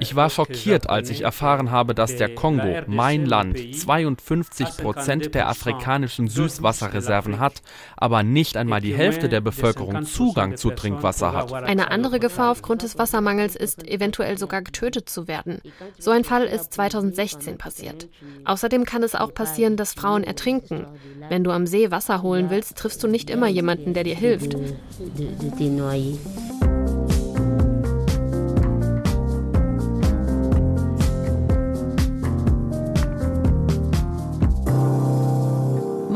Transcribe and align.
Ich 0.00 0.14
war 0.14 0.30
schockiert, 0.30 0.88
als 0.88 1.10
ich 1.10 1.22
erfahren 1.22 1.70
habe, 1.70 1.94
dass 1.94 2.16
der 2.16 2.34
Kongo, 2.34 2.82
mein 2.86 3.26
Land, 3.26 3.58
52 3.74 4.76
Prozent 4.76 5.34
der 5.34 5.48
afrikanischen 5.48 6.28
Süßwasserreserven 6.28 7.40
hat, 7.40 7.62
aber 7.96 8.22
nicht 8.22 8.56
einmal 8.56 8.80
die 8.80 8.94
Hälfte 8.94 9.28
der 9.28 9.40
Bevölkerung 9.40 10.04
Zugang 10.04 10.56
zu 10.56 10.70
Trinkwasser 10.70 11.32
hat. 11.32 11.52
Eine 11.52 11.90
andere 11.90 12.20
Gefahr 12.20 12.52
aufgrund 12.52 12.82
des 12.82 12.98
Wassermangels 12.98 13.56
ist, 13.56 13.86
eventuell 13.86 14.38
sogar 14.38 14.62
getötet 14.62 15.08
zu 15.08 15.26
werden. 15.26 15.60
So 15.98 16.10
ein 16.10 16.24
Fall 16.24 16.44
ist 16.44 16.72
2016 16.74 17.58
passiert. 17.58 18.08
Außerdem 18.44 18.84
kann 18.84 19.02
es 19.02 19.14
auch 19.14 19.34
passieren, 19.34 19.76
dass 19.76 19.94
Frauen 19.94 20.22
ertrinken. 20.24 20.86
Wenn 21.28 21.44
du 21.44 21.50
am 21.50 21.66
See 21.66 21.90
Wasser 21.90 22.22
holen 22.22 22.50
willst, 22.50 22.78
triffst 22.78 23.02
du 23.02 23.08
nicht 23.08 23.30
immer 23.30 23.48
jemanden, 23.48 23.94
der 23.94 24.04
dir 24.04 24.16
hilft. 24.16 24.56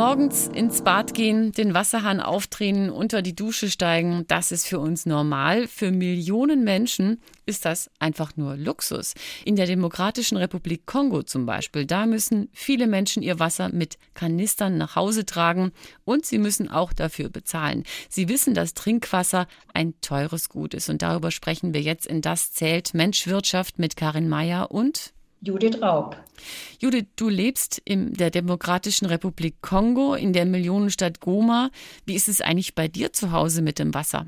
Morgens 0.05 0.49
ins 0.49 0.83
Bad 0.83 1.15
gehen, 1.15 1.53
den 1.53 1.75
Wasserhahn 1.75 2.19
aufdrehen, 2.19 2.91
unter 2.91 3.23
die 3.23 3.37
Dusche 3.37 3.71
steigen, 3.71 4.25
das 4.27 4.51
ist 4.51 4.67
für 4.67 4.81
uns 4.81 5.07
normal. 5.07 5.69
Für 5.69 5.93
Millionen 5.93 6.65
Menschen 6.65 7.23
ist 7.47 7.65
das 7.65 7.89
einfach 8.01 8.37
nur 8.37 8.57
Luxus. 8.57 9.15
In 9.45 9.55
der 9.55 9.67
Demokratischen 9.67 10.39
Republik 10.39 10.87
Kongo 10.87 11.23
zum 11.23 11.47
Beispiel, 11.47 11.87
da 11.87 12.07
müssen 12.07 12.49
viele 12.53 12.89
Menschen 12.89 13.23
ihr 13.23 13.39
Wasser 13.39 13.69
mit 13.69 13.97
Kanistern 14.15 14.77
nach 14.77 14.97
Hause 14.97 15.25
tragen 15.25 15.71
und 16.05 16.27
sie 16.27 16.39
müssen 16.39 16.69
auch 16.69 16.93
dafür 16.93 17.29
bezahlen. 17.29 17.85
Sie 18.09 18.29
wissen, 18.29 18.55
dass 18.55 18.75
Trinkwasser 18.75 19.47
ein 19.73 19.95
teures 20.01 20.49
Gut 20.49 20.75
ist 20.75 20.91
und 20.91 21.03
darüber 21.03 21.31
sprechen 21.31 21.75
wir 21.75 21.81
jetzt 21.81 22.07
in 22.07 22.23
Das 22.23 22.53
zählt 22.53 22.93
Mensch 22.93 23.29
Wirtschaft 23.29 23.79
mit 23.79 23.97
Karin 23.97 24.29
Meyer 24.29 24.73
und 24.73 25.13
Judith 25.43 25.83
Raub. 25.83 26.17
Judith, 26.79 27.07
du 27.17 27.29
lebst 27.29 27.83
in 27.85 28.15
der 28.15 28.31
Demokratischen 28.31 29.07
Republik 29.07 29.57
Kongo, 29.61 30.15
in 30.15 30.33
der 30.33 30.47
Millionenstadt 30.47 31.21
Goma. 31.21 31.71
Wie 32.07 32.15
ist 32.15 32.29
es 32.29 32.41
eigentlich 32.41 32.77
bei 32.77 32.87
dir 32.87 33.13
zu 33.13 33.33
Hause 33.33 33.61
mit 33.61 33.81
dem 33.81 33.93
Wasser? 33.93 34.27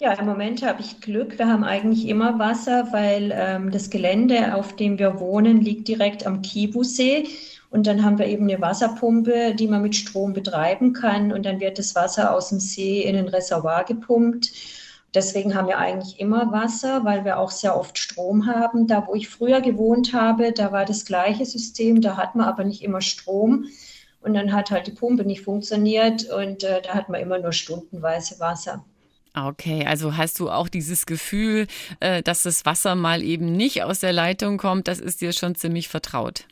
Ja, 0.00 0.12
im 0.12 0.26
Moment 0.26 0.62
habe 0.62 0.80
ich 0.82 1.00
Glück. 1.00 1.38
Wir 1.38 1.46
haben 1.46 1.64
eigentlich 1.64 2.08
immer 2.08 2.38
Wasser, 2.38 2.88
weil 2.92 3.32
ähm, 3.34 3.70
das 3.70 3.90
Gelände, 3.90 4.54
auf 4.54 4.76
dem 4.76 4.98
wir 4.98 5.20
wohnen, 5.20 5.60
liegt 5.60 5.88
direkt 5.88 6.26
am 6.26 6.42
Kivu-See. 6.42 7.28
Und 7.70 7.86
dann 7.86 8.04
haben 8.04 8.18
wir 8.18 8.26
eben 8.26 8.48
eine 8.48 8.60
Wasserpumpe, 8.60 9.54
die 9.54 9.68
man 9.68 9.82
mit 9.82 9.96
Strom 9.96 10.32
betreiben 10.32 10.92
kann. 10.92 11.32
Und 11.32 11.44
dann 11.44 11.60
wird 11.60 11.78
das 11.78 11.94
Wasser 11.94 12.34
aus 12.34 12.50
dem 12.50 12.60
See 12.60 13.02
in 13.02 13.16
ein 13.16 13.28
Reservoir 13.28 13.84
gepumpt. 13.84 14.52
Deswegen 15.16 15.54
haben 15.54 15.66
wir 15.66 15.78
eigentlich 15.78 16.20
immer 16.20 16.52
Wasser, 16.52 17.06
weil 17.06 17.24
wir 17.24 17.38
auch 17.38 17.50
sehr 17.50 17.74
oft 17.74 17.96
Strom 17.96 18.46
haben. 18.46 18.86
Da, 18.86 19.06
wo 19.06 19.14
ich 19.14 19.30
früher 19.30 19.62
gewohnt 19.62 20.12
habe, 20.12 20.52
da 20.52 20.72
war 20.72 20.84
das 20.84 21.06
gleiche 21.06 21.46
System, 21.46 22.02
da 22.02 22.18
hat 22.18 22.34
man 22.34 22.46
aber 22.46 22.64
nicht 22.64 22.82
immer 22.82 23.00
Strom. 23.00 23.64
Und 24.20 24.34
dann 24.34 24.52
hat 24.52 24.70
halt 24.70 24.86
die 24.86 24.90
Pumpe 24.90 25.24
nicht 25.24 25.40
funktioniert 25.40 26.28
und 26.28 26.64
äh, 26.64 26.82
da 26.82 26.92
hat 26.92 27.08
man 27.08 27.22
immer 27.22 27.38
nur 27.38 27.52
stundenweise 27.52 28.38
Wasser. 28.40 28.84
Okay, 29.34 29.86
also 29.86 30.18
hast 30.18 30.38
du 30.38 30.50
auch 30.50 30.68
dieses 30.68 31.06
Gefühl, 31.06 31.66
äh, 32.00 32.22
dass 32.22 32.42
das 32.42 32.66
Wasser 32.66 32.94
mal 32.94 33.22
eben 33.22 33.52
nicht 33.52 33.84
aus 33.84 34.00
der 34.00 34.12
Leitung 34.12 34.58
kommt, 34.58 34.86
das 34.86 35.00
ist 35.00 35.22
dir 35.22 35.32
schon 35.32 35.54
ziemlich 35.54 35.88
vertraut. 35.88 36.44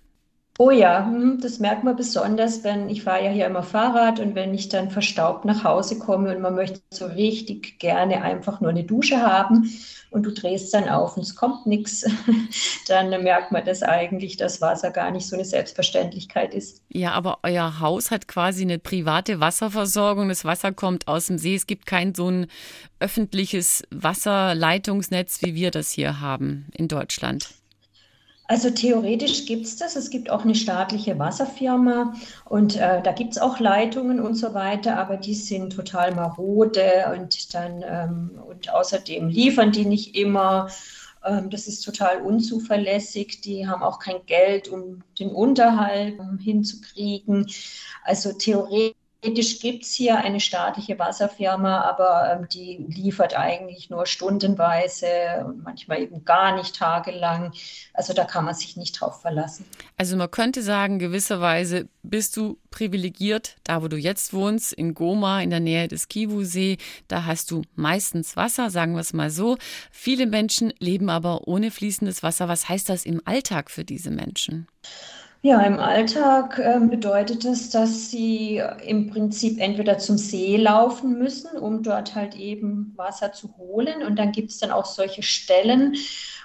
Oh 0.56 0.70
ja, 0.70 1.04
hm, 1.04 1.40
das 1.40 1.58
merkt 1.58 1.82
man 1.82 1.96
besonders, 1.96 2.62
wenn 2.62 2.88
ich 2.88 3.02
fahre 3.02 3.24
ja 3.24 3.30
hier 3.30 3.46
immer 3.46 3.64
Fahrrad 3.64 4.20
und 4.20 4.36
wenn 4.36 4.54
ich 4.54 4.68
dann 4.68 4.88
verstaubt 4.88 5.44
nach 5.44 5.64
Hause 5.64 5.98
komme 5.98 6.34
und 6.34 6.40
man 6.40 6.54
möchte 6.54 6.80
so 6.92 7.06
richtig 7.06 7.80
gerne 7.80 8.22
einfach 8.22 8.60
nur 8.60 8.70
eine 8.70 8.84
Dusche 8.84 9.20
haben 9.20 9.68
und 10.10 10.22
du 10.22 10.30
drehst 10.30 10.72
dann 10.72 10.88
auf 10.88 11.16
und 11.16 11.24
es 11.24 11.34
kommt 11.34 11.66
nichts, 11.66 12.08
dann 12.86 13.10
merkt 13.24 13.50
man 13.50 13.64
das 13.64 13.82
eigentlich, 13.82 14.36
dass 14.36 14.60
Wasser 14.60 14.92
gar 14.92 15.10
nicht 15.10 15.26
so 15.26 15.34
eine 15.34 15.44
Selbstverständlichkeit 15.44 16.54
ist. 16.54 16.82
Ja, 16.88 17.10
aber 17.14 17.40
euer 17.42 17.80
Haus 17.80 18.12
hat 18.12 18.28
quasi 18.28 18.62
eine 18.62 18.78
private 18.78 19.40
Wasserversorgung. 19.40 20.28
Das 20.28 20.44
Wasser 20.44 20.70
kommt 20.70 21.08
aus 21.08 21.26
dem 21.26 21.38
See. 21.38 21.56
Es 21.56 21.66
gibt 21.66 21.84
kein 21.84 22.14
so 22.14 22.30
ein 22.30 22.46
öffentliches 23.00 23.82
Wasserleitungsnetz, 23.90 25.42
wie 25.42 25.56
wir 25.56 25.72
das 25.72 25.90
hier 25.90 26.20
haben 26.20 26.68
in 26.76 26.86
Deutschland. 26.86 27.48
Also 28.46 28.68
theoretisch 28.70 29.46
gibt 29.46 29.64
es 29.64 29.76
das. 29.76 29.96
Es 29.96 30.10
gibt 30.10 30.28
auch 30.28 30.42
eine 30.44 30.54
staatliche 30.54 31.18
Wasserfirma 31.18 32.14
und 32.44 32.76
äh, 32.76 33.02
da 33.02 33.12
gibt 33.12 33.32
es 33.32 33.38
auch 33.38 33.58
Leitungen 33.58 34.20
und 34.20 34.34
so 34.34 34.52
weiter, 34.52 34.98
aber 34.98 35.16
die 35.16 35.34
sind 35.34 35.72
total 35.72 36.14
marode 36.14 37.10
und 37.14 37.54
dann 37.54 37.82
ähm, 37.86 38.42
und 38.46 38.70
außerdem 38.70 39.28
liefern 39.28 39.72
die 39.72 39.86
nicht 39.86 40.14
immer. 40.14 40.68
Ähm, 41.24 41.48
das 41.48 41.66
ist 41.66 41.80
total 41.80 42.20
unzuverlässig. 42.20 43.40
Die 43.40 43.66
haben 43.66 43.82
auch 43.82 43.98
kein 43.98 44.26
Geld, 44.26 44.68
um 44.68 45.02
den 45.18 45.30
Unterhalt 45.30 46.20
hinzukriegen. 46.38 47.50
Also 48.04 48.32
theoretisch 48.34 49.03
Theoretisch 49.24 49.60
gibt 49.60 49.84
es 49.84 49.94
hier 49.94 50.18
eine 50.18 50.38
staatliche 50.38 50.98
Wasserfirma, 50.98 51.80
aber 51.80 52.30
ähm, 52.30 52.48
die 52.52 52.84
liefert 52.88 53.34
eigentlich 53.34 53.88
nur 53.88 54.04
stundenweise 54.04 55.06
und 55.46 55.64
manchmal 55.64 56.02
eben 56.02 56.26
gar 56.26 56.54
nicht 56.54 56.76
tagelang. 56.76 57.54
Also 57.94 58.12
da 58.12 58.24
kann 58.24 58.44
man 58.44 58.54
sich 58.54 58.76
nicht 58.76 59.00
drauf 59.00 59.22
verlassen. 59.22 59.64
Also 59.96 60.18
man 60.18 60.30
könnte 60.30 60.62
sagen, 60.62 60.98
gewisserweise 60.98 61.88
bist 62.02 62.36
du 62.36 62.58
privilegiert, 62.70 63.56
da 63.64 63.82
wo 63.82 63.88
du 63.88 63.96
jetzt 63.96 64.34
wohnst, 64.34 64.74
in 64.74 64.92
Goma, 64.92 65.40
in 65.40 65.48
der 65.48 65.60
Nähe 65.60 65.88
des 65.88 66.08
Kivu-See. 66.08 66.76
Da 67.08 67.24
hast 67.24 67.50
du 67.50 67.62
meistens 67.76 68.36
Wasser, 68.36 68.68
sagen 68.68 68.92
wir 68.92 69.00
es 69.00 69.14
mal 69.14 69.30
so. 69.30 69.56
Viele 69.90 70.26
Menschen 70.26 70.74
leben 70.78 71.08
aber 71.08 71.48
ohne 71.48 71.70
fließendes 71.70 72.22
Wasser. 72.22 72.48
Was 72.48 72.68
heißt 72.68 72.90
das 72.90 73.06
im 73.06 73.22
Alltag 73.24 73.70
für 73.70 73.86
diese 73.86 74.10
Menschen? 74.10 74.68
Ja, 75.46 75.60
im 75.60 75.78
Alltag 75.78 76.58
äh, 76.58 76.80
bedeutet 76.80 77.44
es, 77.44 77.68
dass 77.68 78.10
sie 78.10 78.62
im 78.86 79.10
Prinzip 79.10 79.60
entweder 79.60 79.98
zum 79.98 80.16
See 80.16 80.56
laufen 80.56 81.18
müssen, 81.18 81.58
um 81.58 81.82
dort 81.82 82.14
halt 82.14 82.34
eben 82.34 82.94
Wasser 82.96 83.30
zu 83.34 83.54
holen. 83.58 84.02
Und 84.02 84.18
dann 84.18 84.32
gibt 84.32 84.52
es 84.52 84.58
dann 84.58 84.70
auch 84.70 84.86
solche 84.86 85.22
Stellen, 85.22 85.96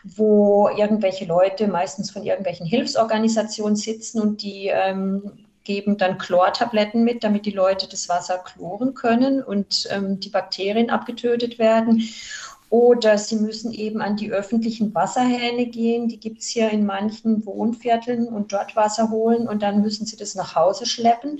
wo 0.04 0.68
irgendwelche 0.68 1.24
Leute, 1.24 1.70
meistens 1.70 2.12
von 2.12 2.24
irgendwelchen 2.24 2.66
Hilfsorganisationen 2.66 3.78
sitzen 3.78 4.20
und 4.20 4.42
die 4.42 4.68
ähm, 4.68 5.46
geben 5.64 5.98
dann 5.98 6.18
Chlortabletten 6.18 7.06
mit, 7.06 7.24
damit 7.24 7.46
die 7.46 7.52
Leute 7.52 7.88
das 7.88 8.10
Wasser 8.10 8.40
chloren 8.40 8.96
können 8.96 9.42
und 9.42 9.88
ähm, 9.92 10.20
die 10.20 10.30
Bakterien 10.30 10.90
abgetötet 10.90 11.58
werden. 11.58 12.04
Oder 12.70 13.18
sie 13.18 13.38
müssen 13.38 13.72
eben 13.72 14.02
an 14.02 14.16
die 14.16 14.32
öffentlichen 14.32 14.94
Wasserhähne 14.94 15.66
gehen. 15.66 16.08
Die 16.08 16.20
gibt 16.20 16.42
es 16.42 16.48
hier 16.48 16.70
in 16.70 16.86
manchen 16.86 17.46
Wohnvierteln 17.46 18.28
und 18.28 18.54
dort 18.54 18.76
Wasser 18.76 19.10
holen 19.10 19.48
und 19.48 19.64
dann 19.64 19.82
müssen 19.82 20.06
sie 20.06 20.18
das 20.18 20.36
nach 20.36 20.56
Hause 20.56 20.86
schleppen. 20.86 21.40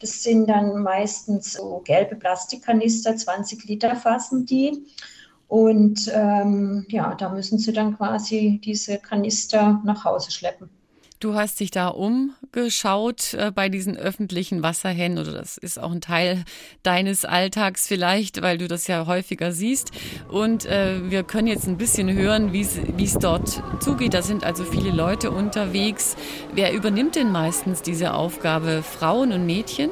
Das 0.00 0.22
sind 0.22 0.48
dann 0.48 0.82
meistens 0.82 1.52
so 1.52 1.80
gelbe 1.84 2.16
Plastikkanister, 2.16 3.16
20 3.16 3.64
Liter 3.64 3.94
fassen 3.94 4.46
die. 4.46 4.84
Und 5.46 6.10
ähm, 6.12 6.86
ja, 6.88 7.14
da 7.14 7.28
müssen 7.28 7.58
sie 7.58 7.72
dann 7.72 7.96
quasi 7.96 8.60
diese 8.64 8.98
Kanister 8.98 9.80
nach 9.84 10.04
Hause 10.04 10.32
schleppen. 10.32 10.68
Du 11.20 11.34
hast 11.34 11.60
dich 11.60 11.70
da 11.70 11.88
umgeschaut 11.88 13.34
äh, 13.34 13.50
bei 13.50 13.68
diesen 13.68 13.96
öffentlichen 13.96 14.62
Wasserhähnen 14.62 15.18
oder 15.18 15.32
das 15.32 15.56
ist 15.56 15.78
auch 15.78 15.92
ein 15.92 16.00
Teil 16.00 16.44
deines 16.82 17.24
Alltags 17.24 17.86
vielleicht, 17.86 18.42
weil 18.42 18.58
du 18.58 18.68
das 18.68 18.86
ja 18.88 19.06
häufiger 19.06 19.52
siehst. 19.52 19.92
Und 20.28 20.66
äh, 20.66 21.10
wir 21.10 21.22
können 21.22 21.46
jetzt 21.46 21.66
ein 21.66 21.78
bisschen 21.78 22.12
hören, 22.12 22.52
wie 22.52 22.60
es 22.60 23.18
dort 23.18 23.62
zugeht. 23.80 24.12
Da 24.12 24.22
sind 24.22 24.44
also 24.44 24.64
viele 24.64 24.90
Leute 24.90 25.30
unterwegs. 25.30 26.16
Wer 26.52 26.74
übernimmt 26.74 27.16
denn 27.16 27.32
meistens 27.32 27.80
diese 27.80 28.12
Aufgabe? 28.12 28.82
Frauen 28.82 29.32
und 29.32 29.46
Mädchen? 29.46 29.90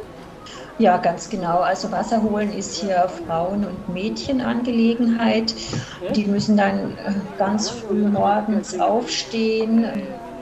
Ja, 0.79 0.97
ganz 0.97 1.31
genau. 1.31 1.61
Also 1.61 1.93
Wasser 1.93 2.23
holen 2.23 2.53
ist 2.53 2.77
hier 2.77 3.09
Frauen- 3.27 3.65
und 3.65 3.89
Mädchenangelegenheit. 3.95 5.55
Die 6.15 6.25
müssen 6.25 6.57
dann 6.57 6.99
äh, 6.99 7.13
ganz 7.39 7.71
früh 7.71 8.07
morgens 8.07 8.79
aufstehen, 8.81 9.85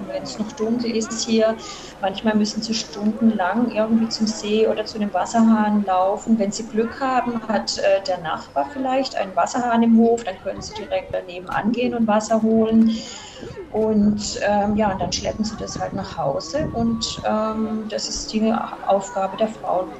wenn 0.08 0.22
es 0.22 0.38
noch 0.38 0.52
dunkel 0.52 0.90
ist 0.94 1.20
hier. 1.22 1.56
Manchmal 2.00 2.36
müssen 2.36 2.62
sie 2.62 2.74
stundenlang 2.74 3.70
irgendwie 3.70 4.08
zum 4.08 4.26
See 4.26 4.66
oder 4.68 4.84
zu 4.84 4.98
dem 4.98 5.12
Wasserhahn 5.12 5.84
laufen. 5.84 6.38
Wenn 6.38 6.52
sie 6.52 6.68
Glück 6.68 7.00
haben, 7.00 7.46
hat 7.48 7.78
äh, 7.78 8.02
der 8.06 8.20
Nachbar 8.20 8.70
vielleicht 8.70 9.16
einen 9.16 9.36
Wasserhahn 9.36 9.82
im 9.82 9.96
Hof, 9.98 10.24
dann 10.24 10.38
können 10.38 10.60
sie 10.62 10.74
direkt 10.74 11.14
daneben 11.14 11.48
angehen 11.50 11.94
und 11.94 12.06
Wasser 12.06 12.42
holen. 12.42 12.90
Und 13.68 14.38
ähm, 14.42 14.76
ja, 14.76 14.90
und 14.92 15.00
dann 15.00 15.12
schleppen 15.12 15.44
sie 15.44 15.56
das 15.56 15.78
halt 15.78 15.94
nach 15.94 16.16
Hause 16.16 16.68
und 16.72 17.20
ähm, 17.24 17.86
das 17.88 18.08
ist 18.08 18.32
die 18.32 18.52
Aufgabe 18.52 19.36
der 19.36 19.48
Frauen. 19.48 19.94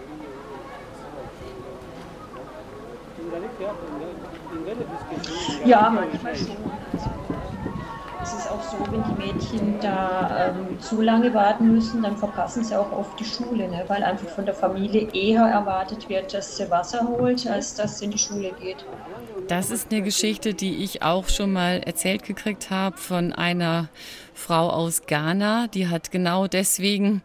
Ja, 5.62 5.91
manchmal 5.91 6.35
schon 6.35 6.69
es 8.32 8.44
ist 8.44 8.50
auch 8.50 8.62
so, 8.62 8.79
wenn 8.93 9.03
die 9.03 9.27
Mädchen 9.27 9.81
da 9.81 10.55
ähm, 10.56 10.81
zu 10.81 11.00
lange 11.00 11.35
warten 11.35 11.73
müssen, 11.73 12.03
dann 12.03 12.17
verpassen 12.17 12.62
sie 12.65 12.77
auch 12.79 12.93
oft 12.93 13.19
die 13.19 13.25
Schule, 13.25 13.69
ne? 13.69 13.85
weil 13.88 14.03
einfach 14.05 14.29
von 14.29 14.44
der 14.44 14.55
Familie 14.55 15.09
eher 15.12 15.43
erwartet 15.43 16.09
wird, 16.09 16.32
dass 16.32 16.56
sie 16.56 16.71
Wasser 16.71 17.06
holt, 17.09 17.47
als 17.47 17.75
dass 17.75 17.99
sie 17.99 18.05
in 18.05 18.12
die 18.12 18.19
Schule 18.19 18.53
geht. 18.61 18.85
Das 19.49 19.71
ist 19.71 19.91
eine 19.91 20.03
Geschichte, 20.03 20.55
die 20.55 20.85
ich 20.85 21.03
auch 21.03 21.29
schon 21.29 21.53
mal 21.53 21.81
erzählt 21.85 22.23
gekriegt 22.23 22.71
habe 22.71 22.97
von 22.97 23.32
einer 23.32 23.88
Frau 24.33 24.71
aus 24.71 25.06
Ghana. 25.06 25.67
Die 25.67 25.88
hat 25.88 26.12
genau 26.12 26.47
deswegen 26.47 27.23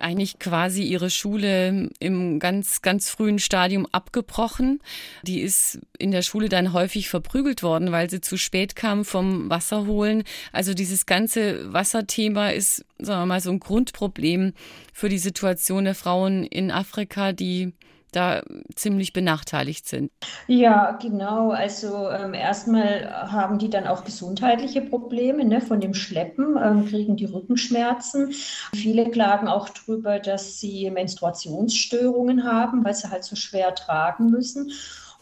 eigentlich 0.00 0.38
quasi 0.38 0.82
ihre 0.82 1.10
Schule 1.10 1.90
im 1.98 2.38
ganz, 2.38 2.82
ganz 2.82 3.10
frühen 3.10 3.38
Stadium 3.38 3.86
abgebrochen. 3.92 4.80
Die 5.22 5.40
ist 5.40 5.80
in 5.98 6.10
der 6.10 6.22
Schule 6.22 6.48
dann 6.48 6.72
häufig 6.72 7.08
verprügelt 7.08 7.62
worden, 7.62 7.92
weil 7.92 8.10
sie 8.10 8.20
zu 8.20 8.36
spät 8.36 8.76
kam 8.76 9.04
vom 9.04 9.50
Wasserholen. 9.50 10.24
Also 10.52 10.74
dieses 10.74 11.06
ganze 11.06 11.72
Wasserthema 11.72 12.50
ist, 12.50 12.84
sagen 12.98 13.22
wir 13.22 13.26
mal, 13.26 13.40
so 13.40 13.50
ein 13.50 13.60
Grundproblem 13.60 14.52
für 14.92 15.08
die 15.08 15.18
Situation 15.18 15.84
der 15.84 15.94
Frauen 15.94 16.44
in 16.44 16.70
Afrika, 16.70 17.32
die 17.32 17.72
da 18.10 18.42
ziemlich 18.74 19.12
benachteiligt 19.12 19.88
sind. 19.88 20.10
Ja, 20.46 20.92
genau. 20.92 21.50
Also 21.50 22.08
ähm, 22.10 22.34
erstmal 22.34 23.10
haben 23.30 23.58
die 23.58 23.70
dann 23.70 23.86
auch 23.86 24.04
gesundheitliche 24.04 24.80
Probleme 24.80 25.44
ne, 25.44 25.60
von 25.60 25.80
dem 25.80 25.94
Schleppen, 25.94 26.56
ähm, 26.62 26.86
kriegen 26.86 27.16
die 27.16 27.26
Rückenschmerzen. 27.26 28.32
Viele 28.74 29.10
klagen 29.10 29.48
auch 29.48 29.68
darüber, 29.68 30.18
dass 30.18 30.60
sie 30.60 30.90
Menstruationsstörungen 30.90 32.44
haben, 32.44 32.84
weil 32.84 32.94
sie 32.94 33.10
halt 33.10 33.24
so 33.24 33.36
schwer 33.36 33.74
tragen 33.74 34.30
müssen. 34.30 34.72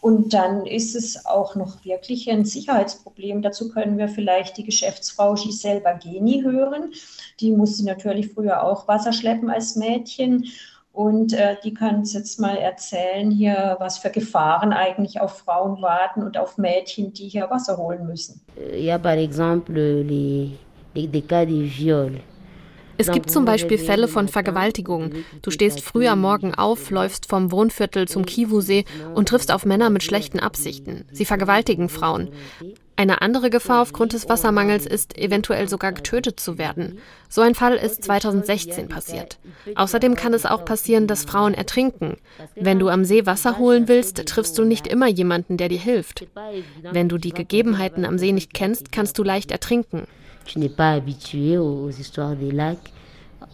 Und 0.01 0.33
dann 0.33 0.65
ist 0.65 0.95
es 0.95 1.25
auch 1.25 1.55
noch 1.55 1.83
wirklich 1.83 2.29
ein 2.29 2.45
Sicherheitsproblem. 2.45 3.41
Dazu 3.41 3.69
können 3.69 3.97
wir 3.97 4.07
vielleicht 4.07 4.57
die 4.57 4.63
Geschäftsfrau 4.63 5.33
Giselle 5.33 5.81
Bageni 5.81 6.41
hören. 6.41 6.93
Die 7.39 7.51
musste 7.51 7.85
natürlich 7.85 8.31
früher 8.33 8.63
auch 8.63 8.87
Wasser 8.87 9.11
schleppen 9.11 9.49
als 9.49 9.75
Mädchen. 9.75 10.45
Und 10.91 11.33
äh, 11.33 11.55
die 11.63 11.73
kann 11.73 11.97
uns 11.97 12.13
jetzt 12.13 12.39
mal 12.39 12.57
erzählen 12.57 13.31
hier, 13.31 13.77
was 13.79 13.99
für 13.99 14.09
Gefahren 14.09 14.73
eigentlich 14.73 15.21
auf 15.21 15.37
Frauen 15.37 15.81
warten 15.81 16.23
und 16.23 16.37
auf 16.37 16.57
Mädchen, 16.57 17.13
die 17.13 17.29
hier 17.29 17.49
Wasser 17.49 17.77
holen 17.77 18.05
müssen. 18.05 18.41
Ja, 18.75 18.97
par 18.97 19.17
exemple, 19.17 20.01
les, 20.01 20.51
les, 20.93 21.27
cas 21.27 21.45
de 21.45 21.69
viol. 21.69 22.19
Es 22.99 23.09
gibt 23.09 23.31
zum 23.31 23.45
Beispiel 23.45 23.77
Fälle 23.77 24.09
von 24.09 24.27
Vergewaltigung. 24.27 25.13
Du 25.41 25.51
stehst 25.51 25.79
früh 25.79 26.05
am 26.07 26.19
Morgen 26.19 26.53
auf, 26.53 26.89
läufst 26.91 27.27
vom 27.27 27.49
Wohnviertel 27.49 28.09
zum 28.09 28.25
Kivu-See 28.25 28.83
und 29.15 29.29
triffst 29.29 29.53
auf 29.53 29.65
Männer 29.65 29.89
mit 29.89 30.03
schlechten 30.03 30.41
Absichten. 30.41 31.05
Sie 31.13 31.23
vergewaltigen 31.23 31.87
Frauen. 31.87 32.27
Eine 32.99 33.21
andere 33.21 33.49
Gefahr 33.49 33.81
aufgrund 33.81 34.11
des 34.11 34.27
Wassermangels 34.27 34.85
ist, 34.85 35.17
eventuell 35.17 35.69
sogar 35.69 35.93
getötet 35.93 36.37
zu 36.37 36.57
werden. 36.57 36.99
So 37.29 37.39
ein 37.39 37.55
Fall 37.55 37.77
ist 37.77 38.03
2016 38.03 38.89
passiert. 38.89 39.39
Außerdem 39.75 40.15
kann 40.15 40.33
es 40.33 40.45
auch 40.45 40.65
passieren, 40.65 41.07
dass 41.07 41.23
Frauen 41.23 41.53
ertrinken. 41.53 42.17
Wenn 42.55 42.77
du 42.77 42.89
am 42.89 43.05
See 43.05 43.25
Wasser 43.25 43.57
holen 43.57 43.87
willst, 43.87 44.25
triffst 44.25 44.57
du 44.57 44.65
nicht 44.65 44.85
immer 44.85 45.07
jemanden, 45.07 45.55
der 45.55 45.69
dir 45.69 45.79
hilft. 45.79 46.27
Wenn 46.81 47.07
du 47.07 47.17
die 47.17 47.31
Gegebenheiten 47.31 48.03
am 48.03 48.17
See 48.17 48.33
nicht 48.33 48.53
kennst, 48.53 48.91
kannst 48.91 49.17
du 49.17 49.23
leicht 49.23 49.51
ertrinken 49.51 50.05
tu 50.49 50.59
n'es 50.59 50.69
pas 50.69 50.93
habitué 50.93 51.57
aux, 51.57 51.89
histoires 51.89 52.35
des 52.35 52.51
lacs, 52.51 52.91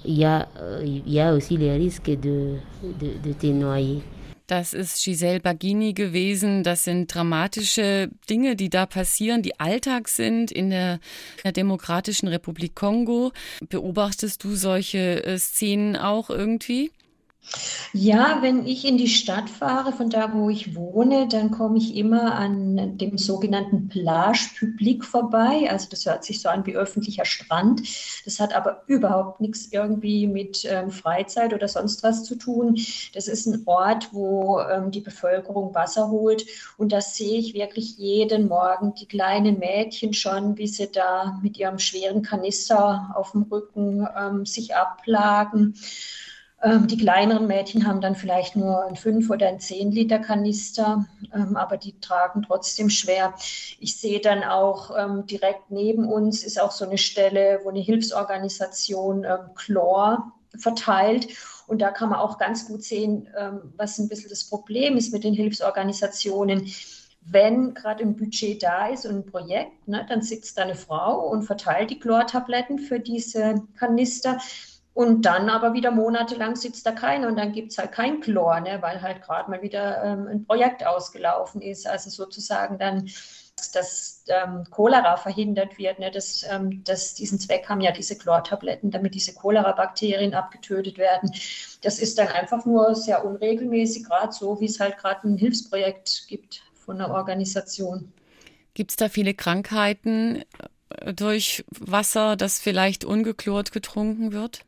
il 0.06 0.18
y 0.18 0.26
a, 0.26 0.48
euh, 0.60 0.82
il 0.84 1.12
y 1.12 1.20
a 1.20 1.34
aussi 1.34 1.58
les 1.58 1.76
risques 1.76 2.10
de, 2.10 2.56
de, 2.82 3.10
de. 3.24 4.00
Das 4.48 4.74
ist 4.74 5.04
Giselle 5.04 5.40
Bagini 5.40 5.94
gewesen. 5.94 6.64
Das 6.64 6.84
sind 6.84 7.14
dramatische 7.14 8.10
Dinge, 8.30 8.56
die 8.56 8.70
da 8.70 8.86
passieren, 8.86 9.42
die 9.42 9.60
Alltag 9.60 10.08
sind 10.08 10.52
in 10.52 10.70
der, 10.70 11.00
der 11.44 11.52
Demokratischen 11.52 12.28
Republik 12.28 12.76
Kongo. 12.76 13.32
Beobachtest 13.70 14.44
du 14.44 14.56
solche 14.56 15.24
äh, 15.24 15.40
Szenen 15.40 15.96
auch 15.96 16.30
irgendwie? 16.30 16.92
Ja, 17.94 18.40
wenn 18.42 18.66
ich 18.66 18.86
in 18.86 18.98
die 18.98 19.08
Stadt 19.08 19.50
fahre, 19.50 19.94
von 19.94 20.10
da, 20.10 20.34
wo 20.34 20.50
ich 20.50 20.76
wohne, 20.76 21.28
dann 21.28 21.52
komme 21.52 21.78
ich 21.78 21.96
immer 21.96 22.36
an 22.36 22.98
dem 22.98 23.18
sogenannten 23.18 23.88
Plage 23.88 24.50
Public 24.60 25.06
vorbei. 25.06 25.70
Also 25.70 25.88
das 25.90 26.06
hört 26.06 26.24
sich 26.24 26.42
so 26.42 26.50
an 26.50 26.66
wie 26.66 26.76
öffentlicher 26.76 27.24
Strand. 27.24 27.84
Das 28.26 28.40
hat 28.40 28.54
aber 28.54 28.84
überhaupt 28.88 29.40
nichts 29.40 29.68
irgendwie 29.72 30.28
mit 30.28 30.66
ähm, 30.66 30.92
Freizeit 30.92 31.54
oder 31.54 31.68
sonst 31.68 32.04
was 32.04 32.24
zu 32.26 32.36
tun. 32.36 32.78
Das 33.14 33.28
ist 33.28 33.46
ein 33.46 33.64
Ort, 33.66 34.10
wo 34.12 34.60
ähm, 34.60 34.92
die 34.92 35.02
Bevölkerung 35.02 35.74
Wasser 35.74 36.10
holt. 36.10 36.46
Und 36.78 36.92
da 36.92 37.00
sehe 37.00 37.40
ich 37.40 37.54
wirklich 37.54 37.98
jeden 37.98 38.48
Morgen 38.48 38.94
die 38.96 39.08
kleinen 39.08 39.60
Mädchen 39.60 40.14
schon, 40.14 40.58
wie 40.58 40.68
sie 40.68 40.92
da 40.92 41.40
mit 41.42 41.58
ihrem 41.58 41.80
schweren 41.80 42.24
Kanister 42.24 43.14
auf 43.16 43.32
dem 43.32 43.44
Rücken 43.44 44.06
ähm, 44.18 44.46
sich 44.46 44.76
abplagen. 44.76 45.76
Ähm, 46.66 46.88
die 46.88 46.98
kleineren 46.98 47.46
Mädchen 47.46 47.86
haben 47.86 48.02
dann 48.02 48.16
vielleicht 48.16 48.56
nur 48.56 48.86
ein 48.86 48.96
5 48.96 49.30
oder 49.30 49.48
ein 49.48 49.60
10 49.60 49.92
Liter 49.92 50.18
Kanister, 50.18 51.06
ähm, 51.34 51.56
aber 51.56 51.78
die 51.78 52.00
tragen 52.00 52.42
trotzdem 52.42 52.90
schwer. 52.90 53.36
Ich 53.80 53.98
sehe 53.98 54.20
dann 54.20 54.44
auch 54.44 54.90
ähm, 54.98 55.28
direkt 55.28 55.70
neben 55.70 56.06
uns 56.06 56.44
ist 56.44 56.60
auch 56.60 56.72
so 56.72 56.86
eine 56.86 56.98
Stelle, 56.98 57.60
wo 57.64 57.70
eine 57.70 57.82
Hilfsorganisation 57.82 59.26
Chlor 59.56 60.32
verteilt. 60.58 61.28
Und 61.68 61.82
da 61.82 61.92
kann 61.92 62.10
man 62.10 62.20
auch 62.20 62.38
ganz 62.38 62.68
gut 62.68 62.84
sehen, 62.84 63.28
was 63.76 63.98
ein 63.98 64.08
bisschen 64.08 64.30
das 64.30 64.44
Problem 64.44 64.98
ist 64.98 65.12
mit 65.12 65.24
den 65.24 65.34
Hilfsorganisationen 65.34 66.72
wenn 67.26 67.74
gerade 67.74 68.04
ein 68.04 68.16
Budget 68.16 68.62
da 68.62 68.88
ist 68.88 69.06
und 69.06 69.16
ein 69.16 69.26
Projekt, 69.26 69.88
ne, 69.88 70.06
dann 70.08 70.22
sitzt 70.22 70.58
da 70.58 70.62
eine 70.62 70.76
Frau 70.76 71.28
und 71.28 71.44
verteilt 71.44 71.90
die 71.90 72.00
Chlortabletten 72.00 72.78
für 72.78 73.00
diese 73.00 73.64
Kanister. 73.78 74.38
Und 74.96 75.24
dann 75.24 75.50
aber 75.50 75.74
wieder 75.74 75.92
monatelang 75.92 76.56
sitzt 76.56 76.86
da 76.86 76.94
keiner 76.94 77.28
und 77.28 77.36
dann 77.36 77.52
gibt 77.52 77.74
es 77.74 77.78
halt 77.78 77.92
kein 77.92 78.22
Chlor, 78.22 78.62
ne, 78.62 78.82
weil 78.82 79.02
halt 79.02 79.22
gerade 79.22 79.52
mal 79.52 79.62
wieder 79.62 80.02
ähm, 80.02 80.26
ein 80.28 80.46
Projekt 80.46 80.88
ausgelaufen 80.88 81.62
ist. 81.62 81.86
Also 81.86 82.10
sozusagen 82.10 82.78
dann, 82.80 83.10
dass 83.74 84.24
ähm, 84.30 84.64
Cholera 84.72 85.18
verhindert 85.18 85.78
wird. 85.78 86.00
Ne, 86.00 86.12
das, 86.12 86.46
ähm, 86.50 86.82
das, 86.86 87.14
diesen 87.14 87.42
Zweck 87.42 87.68
haben 87.68 87.82
ja 87.82 87.92
diese 87.92 88.18
Chlortabletten, 88.18 88.90
damit 88.90 89.16
diese 89.16 89.34
Cholera-Bakterien 89.34 90.34
abgetötet 90.34 90.98
werden. 90.98 91.30
Das 91.82 92.00
ist 92.00 92.18
dann 92.18 92.30
einfach 92.30 92.66
nur 92.66 92.96
sehr 92.96 93.26
unregelmäßig, 93.26 94.06
gerade 94.06 94.32
so, 94.32 94.62
wie 94.62 94.66
es 94.66 94.80
halt 94.80 94.98
gerade 94.98 95.28
ein 95.28 95.38
Hilfsprojekt 95.38 96.24
gibt 96.30 96.64
von 96.74 97.02
einer 97.02 97.14
Organisation. 97.14 98.14
Gibt 98.74 98.92
es 98.92 98.96
da 98.96 99.10
viele 99.10 99.34
Krankheiten 99.34 100.46
äh, 100.88 101.14
durch 101.14 101.66
Wasser, 101.70 102.38
das 102.38 102.62
vielleicht 102.62 103.04
ungeklort 103.04 103.74
getrunken 103.74 104.32
wird? 104.32 104.64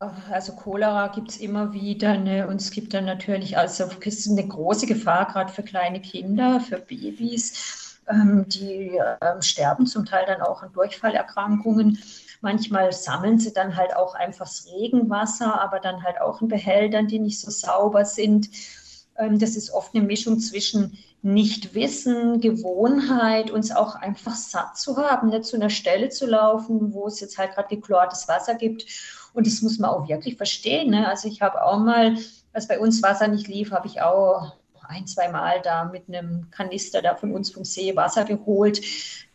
Also 0.00 0.52
Cholera 0.52 1.08
gibt 1.08 1.30
es 1.30 1.38
immer 1.38 1.72
wieder 1.72 2.16
ne? 2.16 2.46
und 2.46 2.60
es 2.60 2.70
gibt 2.70 2.94
dann 2.94 3.04
natürlich 3.04 3.58
also 3.58 3.84
ist 4.00 4.30
eine 4.30 4.46
große 4.46 4.86
Gefahr 4.86 5.26
gerade 5.26 5.52
für 5.52 5.64
kleine 5.64 6.00
Kinder, 6.00 6.60
für 6.60 6.78
Babys. 6.78 7.96
Ähm, 8.08 8.48
die 8.48 8.98
ähm, 9.20 9.42
sterben 9.42 9.86
zum 9.86 10.06
Teil 10.06 10.24
dann 10.26 10.40
auch 10.40 10.62
an 10.62 10.72
Durchfallerkrankungen. 10.72 11.98
Manchmal 12.40 12.92
sammeln 12.92 13.40
sie 13.40 13.52
dann 13.52 13.76
halt 13.76 13.94
auch 13.96 14.14
einfach 14.14 14.46
das 14.46 14.66
Regenwasser, 14.72 15.60
aber 15.60 15.80
dann 15.80 16.04
halt 16.04 16.20
auch 16.20 16.40
in 16.40 16.48
Behältern, 16.48 17.08
die 17.08 17.18
nicht 17.18 17.40
so 17.40 17.50
sauber 17.50 18.04
sind. 18.04 18.48
Ähm, 19.16 19.40
das 19.40 19.56
ist 19.56 19.72
oft 19.72 19.94
eine 19.94 20.04
Mischung 20.04 20.38
zwischen 20.38 20.96
Nichtwissen, 21.22 22.40
Gewohnheit, 22.40 23.50
uns 23.50 23.72
auch 23.72 23.96
einfach 23.96 24.36
satt 24.36 24.78
zu 24.78 24.96
haben, 24.96 25.30
nicht 25.30 25.44
zu 25.44 25.56
einer 25.56 25.70
Stelle 25.70 26.08
zu 26.08 26.26
laufen, 26.26 26.94
wo 26.94 27.08
es 27.08 27.18
jetzt 27.18 27.36
halt 27.36 27.54
gerade 27.54 27.74
geklortes 27.74 28.28
Wasser 28.28 28.54
gibt 28.54 28.86
und 29.38 29.46
das 29.46 29.62
muss 29.62 29.78
man 29.78 29.90
auch 29.90 30.08
wirklich 30.08 30.36
verstehen. 30.36 30.90
Ne? 30.90 31.08
Also 31.08 31.28
ich 31.28 31.40
habe 31.40 31.64
auch 31.64 31.78
mal, 31.78 32.16
als 32.52 32.66
bei 32.68 32.78
uns 32.78 33.02
Wasser 33.02 33.28
nicht 33.28 33.46
lief, 33.46 33.70
habe 33.70 33.86
ich 33.86 34.02
auch 34.02 34.52
ein, 34.88 35.06
zwei 35.06 35.28
Mal 35.28 35.60
da 35.62 35.84
mit 35.84 36.08
einem 36.08 36.50
Kanister 36.50 37.02
da 37.02 37.14
von 37.14 37.32
uns 37.32 37.50
vom 37.50 37.64
See 37.64 37.94
Wasser 37.94 38.24
geholt. 38.24 38.80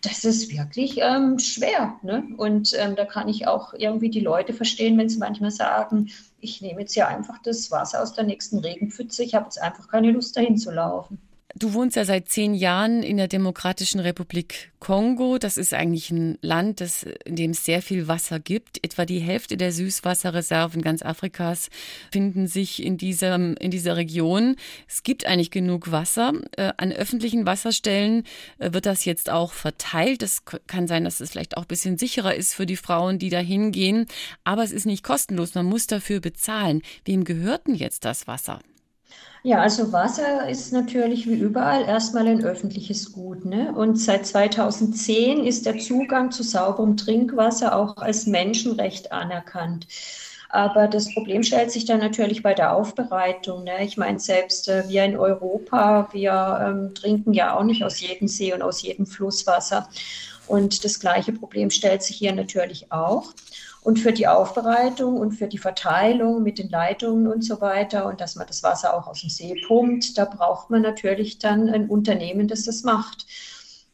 Das 0.01 0.25
ist 0.25 0.51
wirklich 0.51 0.97
ähm, 0.97 1.39
schwer. 1.39 1.93
Ne? 2.01 2.23
Und 2.37 2.73
ähm, 2.77 2.95
da 2.95 3.05
kann 3.05 3.29
ich 3.29 3.47
auch 3.47 3.73
irgendwie 3.73 4.09
die 4.09 4.19
Leute 4.19 4.51
verstehen, 4.51 4.97
wenn 4.97 5.07
sie 5.07 5.19
manchmal 5.19 5.51
sagen, 5.51 6.11
ich 6.41 6.61
nehme 6.61 6.81
jetzt 6.81 6.95
ja 6.95 7.07
einfach 7.07 7.41
das 7.41 7.71
Wasser 7.71 8.01
aus 8.01 8.13
der 8.13 8.25
nächsten 8.25 8.59
Regenpfütze, 8.59 9.23
ich 9.23 9.35
habe 9.35 9.45
jetzt 9.45 9.61
einfach 9.61 9.87
keine 9.87 10.11
Lust 10.11 10.35
dahin 10.35 10.57
zu 10.57 10.71
laufen. 10.71 11.21
Du 11.55 11.73
wohnst 11.73 11.95
ja 11.95 12.03
seit 12.03 12.29
zehn 12.29 12.55
Jahren 12.55 13.03
in 13.03 13.17
der 13.17 13.27
Demokratischen 13.27 13.99
Republik 13.99 14.71
Kongo. 14.79 15.37
Das 15.37 15.57
ist 15.57 15.75
eigentlich 15.75 16.09
ein 16.09 16.39
Land, 16.41 16.81
das, 16.81 17.03
in 17.25 17.35
dem 17.35 17.51
es 17.51 17.63
sehr 17.63 17.83
viel 17.83 18.07
Wasser 18.07 18.39
gibt. 18.39 18.83
Etwa 18.83 19.05
die 19.05 19.19
Hälfte 19.19 19.55
der 19.55 19.71
Süßwasserreserven 19.71 20.81
ganz 20.81 21.03
Afrikas 21.03 21.69
finden 22.11 22.47
sich 22.47 22.81
in 22.81 22.97
dieser, 22.97 23.35
in 23.35 23.69
dieser 23.69 23.95
Region. 23.95 24.55
Es 24.87 25.03
gibt 25.03 25.27
eigentlich 25.27 25.51
genug 25.51 25.91
Wasser. 25.91 26.33
Äh, 26.57 26.73
an 26.77 26.91
öffentlichen 26.91 27.45
Wasserstellen 27.45 28.23
äh, 28.57 28.73
wird 28.73 28.87
das 28.87 29.05
jetzt 29.05 29.29
auch 29.29 29.53
verteilt. 29.53 30.23
Es 30.23 30.43
kann 30.65 30.87
sein, 30.87 31.03
dass 31.03 31.19
es 31.19 31.29
vielleicht 31.29 31.55
auch 31.55 31.65
ein 31.65 31.67
bisschen 31.67 31.99
sicherer 31.99 32.33
ist 32.33 32.55
für 32.55 32.65
die 32.65 32.77
Frauen, 32.77 33.19
die 33.19 33.29
da 33.29 33.39
hingehen. 33.39 34.07
Aber 34.43 34.63
es 34.63 34.71
ist 34.71 34.87
nicht 34.87 35.03
kostenlos. 35.03 35.53
Man 35.53 35.67
muss 35.67 35.85
dafür 35.85 36.19
bezahlen. 36.19 36.81
Wem 37.05 37.25
gehört 37.25 37.67
denn 37.67 37.75
jetzt 37.75 38.05
das 38.05 38.25
Wasser? 38.25 38.59
Ja, 39.45 39.59
also 39.59 39.91
Wasser 39.91 40.47
ist 40.47 40.71
natürlich 40.71 41.27
wie 41.27 41.33
überall 41.33 41.83
erstmal 41.83 42.27
ein 42.27 42.45
öffentliches 42.45 43.11
Gut. 43.11 43.43
Ne? 43.43 43.73
Und 43.75 43.97
seit 43.97 44.25
2010 44.25 45.45
ist 45.45 45.65
der 45.65 45.79
Zugang 45.79 46.31
zu 46.31 46.43
sauberem 46.43 46.95
Trinkwasser 46.95 47.75
auch 47.75 47.97
als 47.97 48.25
Menschenrecht 48.25 49.11
anerkannt. 49.11 49.85
Aber 50.47 50.87
das 50.87 51.13
Problem 51.13 51.43
stellt 51.43 51.71
sich 51.71 51.83
dann 51.83 51.99
natürlich 51.99 52.41
bei 52.41 52.53
der 52.53 52.73
Aufbereitung. 52.73 53.65
Ne? 53.65 53.83
Ich 53.83 53.97
meine, 53.97 54.19
selbst 54.19 54.69
äh, 54.69 54.87
wir 54.87 55.03
in 55.03 55.17
Europa, 55.17 56.07
wir 56.13 56.59
ähm, 56.61 56.93
trinken 56.93 57.33
ja 57.33 57.57
auch 57.57 57.63
nicht 57.63 57.83
aus 57.83 57.99
jedem 57.99 58.29
See 58.29 58.53
und 58.53 58.61
aus 58.61 58.81
jedem 58.81 59.05
Flusswasser. 59.05 59.89
Und 60.47 60.85
das 60.85 60.99
gleiche 60.99 61.33
Problem 61.33 61.69
stellt 61.69 62.03
sich 62.03 62.15
hier 62.15 62.33
natürlich 62.33 62.91
auch. 62.91 63.33
Und 63.83 63.99
für 63.99 64.13
die 64.13 64.27
Aufbereitung 64.27 65.17
und 65.17 65.33
für 65.33 65.47
die 65.47 65.57
Verteilung 65.57 66.41
mit 66.41 66.57
den 66.57 66.69
Leitungen 66.69 67.27
und 67.27 67.43
so 67.43 67.59
weiter 67.59 68.05
und 68.05 68.21
dass 68.21 68.35
man 68.35 68.47
das 68.47 68.63
Wasser 68.63 68.95
auch 68.95 69.07
aus 69.07 69.21
dem 69.21 69.29
See 69.29 69.55
pumpt, 69.67 70.17
da 70.17 70.23
braucht 70.23 70.69
man 70.69 70.81
natürlich 70.81 71.37
dann 71.37 71.69
ein 71.69 71.89
Unternehmen, 71.89 72.47
das 72.47 72.63
das 72.63 72.83
macht. 72.83 73.25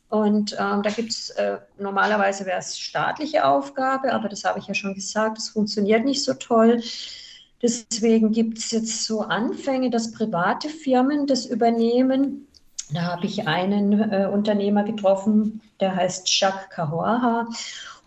Und 0.10 0.54
ähm, 0.60 0.82
da 0.84 0.90
gibt 0.90 1.12
es, 1.12 1.30
äh, 1.32 1.58
normalerweise 1.78 2.46
wäre 2.46 2.60
es 2.60 2.80
staatliche 2.80 3.46
Aufgabe, 3.46 4.12
aber 4.14 4.28
das 4.28 4.44
habe 4.44 4.60
ich 4.60 4.68
ja 4.68 4.74
schon 4.74 4.96
gesagt, 4.96 5.38
das 5.38 5.50
funktioniert 5.50 6.04
nicht 6.04 6.24
so 6.24 6.34
toll. 6.34 6.82
Deswegen 7.62 8.32
gibt 8.32 8.58
es 8.58 8.72
jetzt 8.72 9.06
so 9.06 9.22
Anfänge, 9.22 9.90
dass 9.90 10.12
private 10.12 10.70
Firmen 10.70 11.28
das 11.28 11.46
übernehmen. 11.46 12.48
Da 12.92 13.02
habe 13.04 13.26
ich 13.26 13.48
einen 13.48 14.12
äh, 14.12 14.28
Unternehmer 14.32 14.84
getroffen, 14.84 15.62
der 15.80 15.96
heißt 15.96 16.28
Jacques 16.40 16.70
Kahorha 16.70 17.48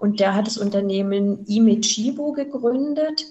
und 0.02 0.18
der 0.18 0.34
hat 0.34 0.48
das 0.48 0.58
Unternehmen 0.58 1.46
Imechibo 1.46 2.32
gegründet. 2.32 3.24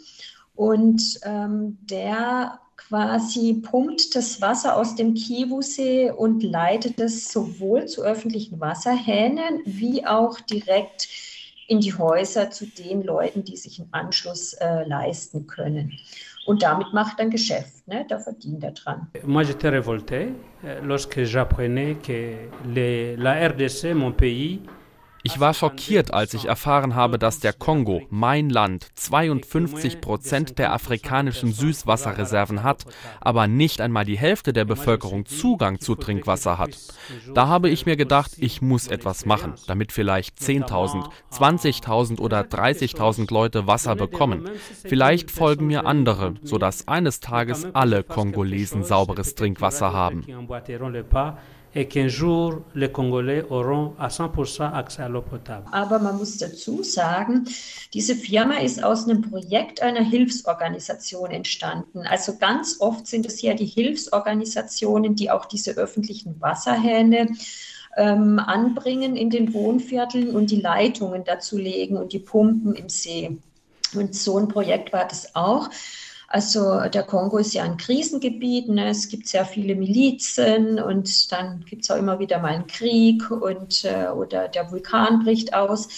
Und 0.55 1.19
ähm, 1.23 1.77
der 1.81 2.59
quasi 2.77 3.61
pumpt 3.61 4.15
das 4.15 4.39
Wasser 4.39 4.77
aus 4.77 4.95
dem 4.95 5.13
Kivu-See 5.13 6.11
und 6.11 6.41
leitet 6.41 6.97
es 7.01 7.29
sowohl 7.29 7.87
zu 7.87 8.03
öffentlichen 8.03 8.61
Wasserhähnen 8.61 9.59
wie 9.65 10.05
auch 10.05 10.39
direkt 10.39 11.09
in 11.67 11.81
die 11.81 11.93
Häuser 11.93 12.51
zu 12.51 12.65
den 12.65 13.03
Leuten, 13.03 13.43
die 13.43 13.57
sich 13.57 13.81
einen 13.81 13.91
Anschluss 13.91 14.53
äh, 14.53 14.87
leisten 14.87 15.47
können. 15.47 15.99
Und 16.45 16.63
damit 16.63 16.93
macht 16.93 17.19
er 17.19 17.25
ein 17.25 17.31
Geschäft, 17.31 17.85
ne? 17.85 18.05
da 18.07 18.17
verdient 18.17 18.63
er 18.63 18.71
dran. 18.71 19.07
Moi, 19.25 19.43
j'étais 19.43 19.69
révolté 19.69 20.29
euh, 20.63 20.79
lorsque 20.81 21.19
j'apprenais 21.25 21.97
que 22.01 22.35
les, 22.73 23.17
la 23.17 23.49
RDC, 23.49 23.93
mon 23.93 24.13
pays, 24.13 24.61
ich 25.23 25.39
war 25.39 25.53
schockiert, 25.53 26.13
als 26.13 26.33
ich 26.33 26.45
erfahren 26.45 26.95
habe, 26.95 27.19
dass 27.19 27.39
der 27.39 27.53
Kongo, 27.53 28.01
mein 28.09 28.49
Land, 28.49 28.87
52 28.95 30.01
Prozent 30.01 30.59
der 30.59 30.73
afrikanischen 30.73 31.51
Süßwasserreserven 31.53 32.63
hat, 32.63 32.85
aber 33.19 33.47
nicht 33.47 33.81
einmal 33.81 34.05
die 34.05 34.17
Hälfte 34.17 34.53
der 34.53 34.65
Bevölkerung 34.65 35.25
Zugang 35.25 35.79
zu 35.79 35.95
Trinkwasser 35.95 36.57
hat. 36.57 36.77
Da 37.33 37.47
habe 37.47 37.69
ich 37.69 37.85
mir 37.85 37.95
gedacht, 37.95 38.31
ich 38.37 38.61
muss 38.61 38.87
etwas 38.87 39.25
machen, 39.25 39.53
damit 39.67 39.91
vielleicht 39.91 40.39
10.000, 40.39 41.09
20.000 41.31 42.19
oder 42.19 42.41
30.000 42.41 43.31
Leute 43.31 43.67
Wasser 43.67 43.95
bekommen. 43.95 44.49
Vielleicht 44.83 45.31
folgen 45.31 45.67
mir 45.67 45.85
andere, 45.85 46.35
sodass 46.43 46.87
eines 46.87 47.19
Tages 47.19 47.67
alle 47.73 48.03
Kongolesen 48.03 48.83
sauberes 48.83 49.35
Trinkwasser 49.35 49.93
haben 49.93 50.25
et 51.73 51.87
qu'un 51.87 52.07
jour 52.07 52.61
les 52.75 52.91
Congolais 52.91 53.45
auront 53.49 53.93
à 53.97 54.09
100% 54.09 54.73
accès 54.73 55.01
à 55.01 55.09
l'eau 55.09 55.21
potable. 55.21 55.65
Aber 55.71 55.99
man 55.99 56.17
muss 56.17 56.37
dazu 56.37 56.83
sagen, 56.83 57.45
diese 57.93 58.15
Firma 58.15 58.55
ist 58.59 58.83
aus 58.83 59.07
einem 59.07 59.21
Projekt 59.21 59.81
einer 59.81 60.03
Hilfsorganisation 60.03 61.31
entstanden. 61.31 61.99
Also 62.07 62.37
ganz 62.37 62.77
oft 62.79 63.07
sind 63.07 63.25
es 63.25 63.41
ja 63.41 63.53
die 63.53 63.65
Hilfsorganisationen, 63.65 65.15
die 65.15 65.31
auch 65.31 65.45
diese 65.45 65.71
öffentlichen 65.71 66.35
Wasserhähne 66.41 67.27
ähm, 67.97 68.39
anbringen 68.39 69.15
in 69.15 69.29
den 69.29 69.53
Wohnvierteln 69.53 70.35
und 70.35 70.51
die 70.51 70.61
Leitungen 70.61 71.23
dazu 71.23 71.57
legen 71.57 71.97
und 71.97 72.13
die 72.13 72.19
Pumpen 72.19 72.75
im 72.75 72.89
See. 72.89 73.37
Und 73.93 74.15
so 74.15 74.37
ein 74.37 74.47
Projekt 74.47 74.93
war 74.93 75.07
das 75.07 75.35
auch. 75.35 75.69
Also 76.33 76.79
der 76.88 77.03
Kongo 77.03 77.39
ist 77.39 77.53
ja 77.53 77.63
ein 77.63 77.75
Krisengebiet, 77.75 78.69
ne? 78.69 78.88
es 78.88 79.09
gibt 79.09 79.27
sehr 79.27 79.43
viele 79.43 79.75
Milizen 79.75 80.79
und 80.79 81.29
dann 81.29 81.65
gibt 81.65 81.83
es 81.83 81.91
auch 81.91 81.97
immer 81.97 82.19
wieder 82.19 82.39
mal 82.39 82.53
einen 82.53 82.67
Krieg 82.67 83.29
und, 83.29 83.83
äh, 83.83 84.07
oder 84.07 84.47
der 84.47 84.71
Vulkan 84.71 85.25
bricht 85.25 85.53
aus. 85.53 85.89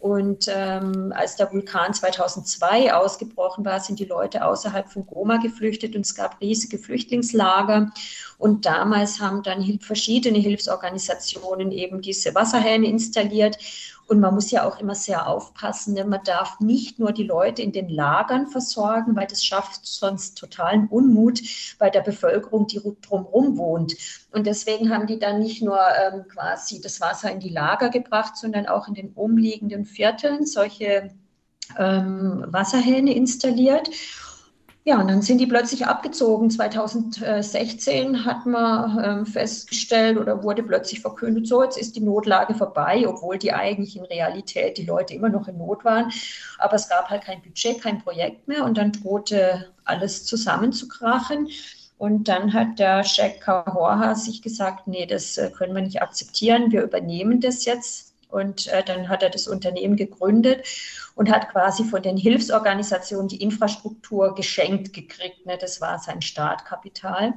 Und 0.00 0.46
ähm, 0.48 1.12
als 1.14 1.36
der 1.36 1.52
Vulkan 1.52 1.94
2002 1.94 2.92
ausgebrochen 2.92 3.64
war, 3.64 3.78
sind 3.78 4.00
die 4.00 4.04
Leute 4.04 4.44
außerhalb 4.44 4.88
von 4.88 5.06
Goma 5.06 5.36
geflüchtet 5.36 5.94
und 5.94 6.02
es 6.02 6.14
gab 6.16 6.40
riesige 6.40 6.78
Flüchtlingslager. 6.78 7.92
Und 8.36 8.66
damals 8.66 9.20
haben 9.20 9.44
dann 9.44 9.78
verschiedene 9.80 10.38
Hilfsorganisationen 10.38 11.70
eben 11.70 12.00
diese 12.00 12.34
Wasserhähne 12.34 12.88
installiert. 12.88 13.58
Und 14.08 14.20
man 14.20 14.34
muss 14.34 14.50
ja 14.50 14.66
auch 14.66 14.80
immer 14.80 14.94
sehr 14.94 15.28
aufpassen, 15.28 15.94
denn 15.94 16.08
man 16.08 16.24
darf 16.24 16.60
nicht 16.60 16.98
nur 16.98 17.12
die 17.12 17.24
Leute 17.24 17.60
in 17.60 17.72
den 17.72 17.90
Lagern 17.90 18.46
versorgen, 18.46 19.14
weil 19.14 19.26
das 19.26 19.44
schafft 19.44 19.84
sonst 19.84 20.38
totalen 20.38 20.88
Unmut 20.88 21.42
bei 21.78 21.90
der 21.90 22.00
Bevölkerung, 22.00 22.66
die 22.66 22.80
drumherum 23.02 23.58
wohnt. 23.58 23.94
Und 24.30 24.46
deswegen 24.46 24.90
haben 24.90 25.06
die 25.06 25.18
dann 25.18 25.40
nicht 25.40 25.62
nur 25.62 25.78
ähm, 25.78 26.24
quasi 26.26 26.80
das 26.80 27.02
Wasser 27.02 27.30
in 27.30 27.40
die 27.40 27.50
Lager 27.50 27.90
gebracht, 27.90 28.38
sondern 28.38 28.66
auch 28.66 28.88
in 28.88 28.94
den 28.94 29.12
umliegenden 29.12 29.84
Vierteln 29.84 30.46
solche 30.46 31.10
ähm, 31.78 32.46
Wasserhähne 32.48 33.14
installiert. 33.14 33.90
Ja, 34.88 34.98
und 34.98 35.08
dann 35.08 35.20
sind 35.20 35.36
die 35.36 35.46
plötzlich 35.46 35.84
abgezogen. 35.84 36.50
2016 36.50 38.24
hat 38.24 38.46
man 38.46 39.04
ähm, 39.04 39.26
festgestellt 39.26 40.16
oder 40.16 40.42
wurde 40.42 40.62
plötzlich 40.62 41.00
verkündet, 41.00 41.46
so 41.46 41.62
jetzt 41.62 41.76
ist 41.76 41.94
die 41.94 42.00
Notlage 42.00 42.54
vorbei, 42.54 43.04
obwohl 43.06 43.36
die 43.36 43.52
eigentlich 43.52 43.98
in 43.98 44.04
Realität 44.06 44.78
die 44.78 44.86
Leute 44.86 45.12
immer 45.12 45.28
noch 45.28 45.46
in 45.46 45.58
Not 45.58 45.84
waren. 45.84 46.10
Aber 46.56 46.72
es 46.72 46.88
gab 46.88 47.10
halt 47.10 47.22
kein 47.22 47.42
Budget, 47.42 47.82
kein 47.82 48.02
Projekt 48.02 48.48
mehr 48.48 48.64
und 48.64 48.78
dann 48.78 48.92
drohte 48.92 49.66
alles 49.84 50.24
zusammenzukrachen. 50.24 51.50
Und 51.98 52.28
dann 52.28 52.54
hat 52.54 52.78
der 52.78 53.04
Sheikh 53.04 53.40
Kahorha 53.40 54.14
sich 54.14 54.40
gesagt, 54.40 54.88
nee, 54.88 55.04
das 55.04 55.36
äh, 55.36 55.50
können 55.50 55.74
wir 55.74 55.82
nicht 55.82 56.00
akzeptieren, 56.00 56.72
wir 56.72 56.82
übernehmen 56.82 57.42
das 57.42 57.66
jetzt 57.66 58.14
und 58.30 58.68
äh, 58.68 58.82
dann 58.82 59.08
hat 59.08 59.22
er 59.22 59.30
das 59.30 59.48
Unternehmen 59.48 59.96
gegründet 59.96 60.62
und 61.18 61.30
hat 61.30 61.50
quasi 61.50 61.82
von 61.82 62.00
den 62.00 62.16
Hilfsorganisationen 62.16 63.26
die 63.26 63.42
Infrastruktur 63.42 64.36
geschenkt 64.36 64.92
gekriegt. 64.92 65.44
Ne? 65.46 65.58
Das 65.60 65.80
war 65.80 65.98
sein 65.98 66.22
Startkapital 66.22 67.34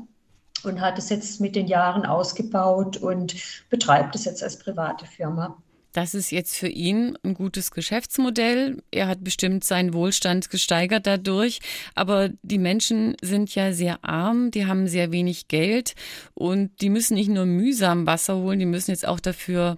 und 0.64 0.80
hat 0.80 1.00
es 1.00 1.10
jetzt 1.10 1.42
mit 1.42 1.56
den 1.56 1.66
Jahren 1.66 2.06
ausgebaut 2.06 2.98
und 2.98 3.36
betreibt 3.72 4.14
es 4.14 4.26
jetzt 4.26 4.44
als 4.44 4.60
private 4.60 5.08
Firma. 5.08 5.58
Das 5.94 6.14
ist 6.14 6.32
jetzt 6.32 6.56
für 6.56 6.68
ihn 6.68 7.18
ein 7.24 7.34
gutes 7.34 7.72
Geschäftsmodell. 7.72 8.84
Er 8.92 9.08
hat 9.08 9.24
bestimmt 9.24 9.64
seinen 9.64 9.96
Wohlstand 9.96 10.52
gesteigert 10.52 11.08
dadurch. 11.08 11.60
Aber 11.96 12.30
die 12.44 12.60
Menschen 12.60 13.18
sind 13.24 13.56
ja 13.56 13.74
sehr 13.74 14.06
arm, 14.06 14.52
die 14.52 14.68
haben 14.68 14.88
sehr 14.88 15.12
wenig 15.12 15.48
Geld 15.48 15.96
und 16.36 16.70
die 16.82 16.92
müssen 16.92 17.16
nicht 17.16 17.30
nur 17.30 17.48
mühsam 17.48 18.06
Wasser 18.06 18.38
holen, 18.38 18.60
die 18.60 18.68
müssen 18.68 18.92
jetzt 18.92 19.08
auch 19.08 19.20
dafür 19.20 19.78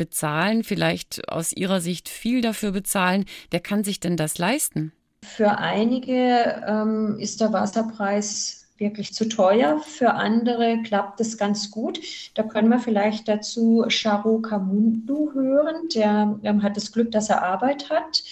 bezahlen, 0.00 0.64
vielleicht 0.64 1.28
aus 1.28 1.52
Ihrer 1.52 1.82
Sicht 1.82 2.08
viel 2.08 2.40
dafür 2.40 2.72
bezahlen, 2.72 3.26
wer 3.50 3.60
kann 3.60 3.84
sich 3.84 4.00
denn 4.00 4.16
das 4.16 4.38
leisten? 4.38 4.92
Für 5.22 5.58
einige 5.58 6.64
ähm, 6.66 7.18
ist 7.18 7.42
der 7.42 7.52
Wasserpreis 7.52 8.66
wirklich 8.78 9.12
zu 9.12 9.28
teuer. 9.28 9.78
Für 9.80 10.14
andere 10.14 10.78
klappt 10.82 11.20
es 11.20 11.36
ganz 11.36 11.70
gut. 11.70 12.00
Da 12.32 12.44
können 12.44 12.70
wir 12.70 12.78
vielleicht 12.78 13.28
dazu 13.28 13.84
Charo 13.88 14.40
Kamundu 14.40 15.34
hören. 15.34 15.90
Der 15.94 16.38
ähm, 16.44 16.62
hat 16.62 16.78
das 16.78 16.90
Glück, 16.92 17.10
dass 17.10 17.28
er 17.28 17.42
Arbeit 17.42 17.90
hat. 17.90 18.22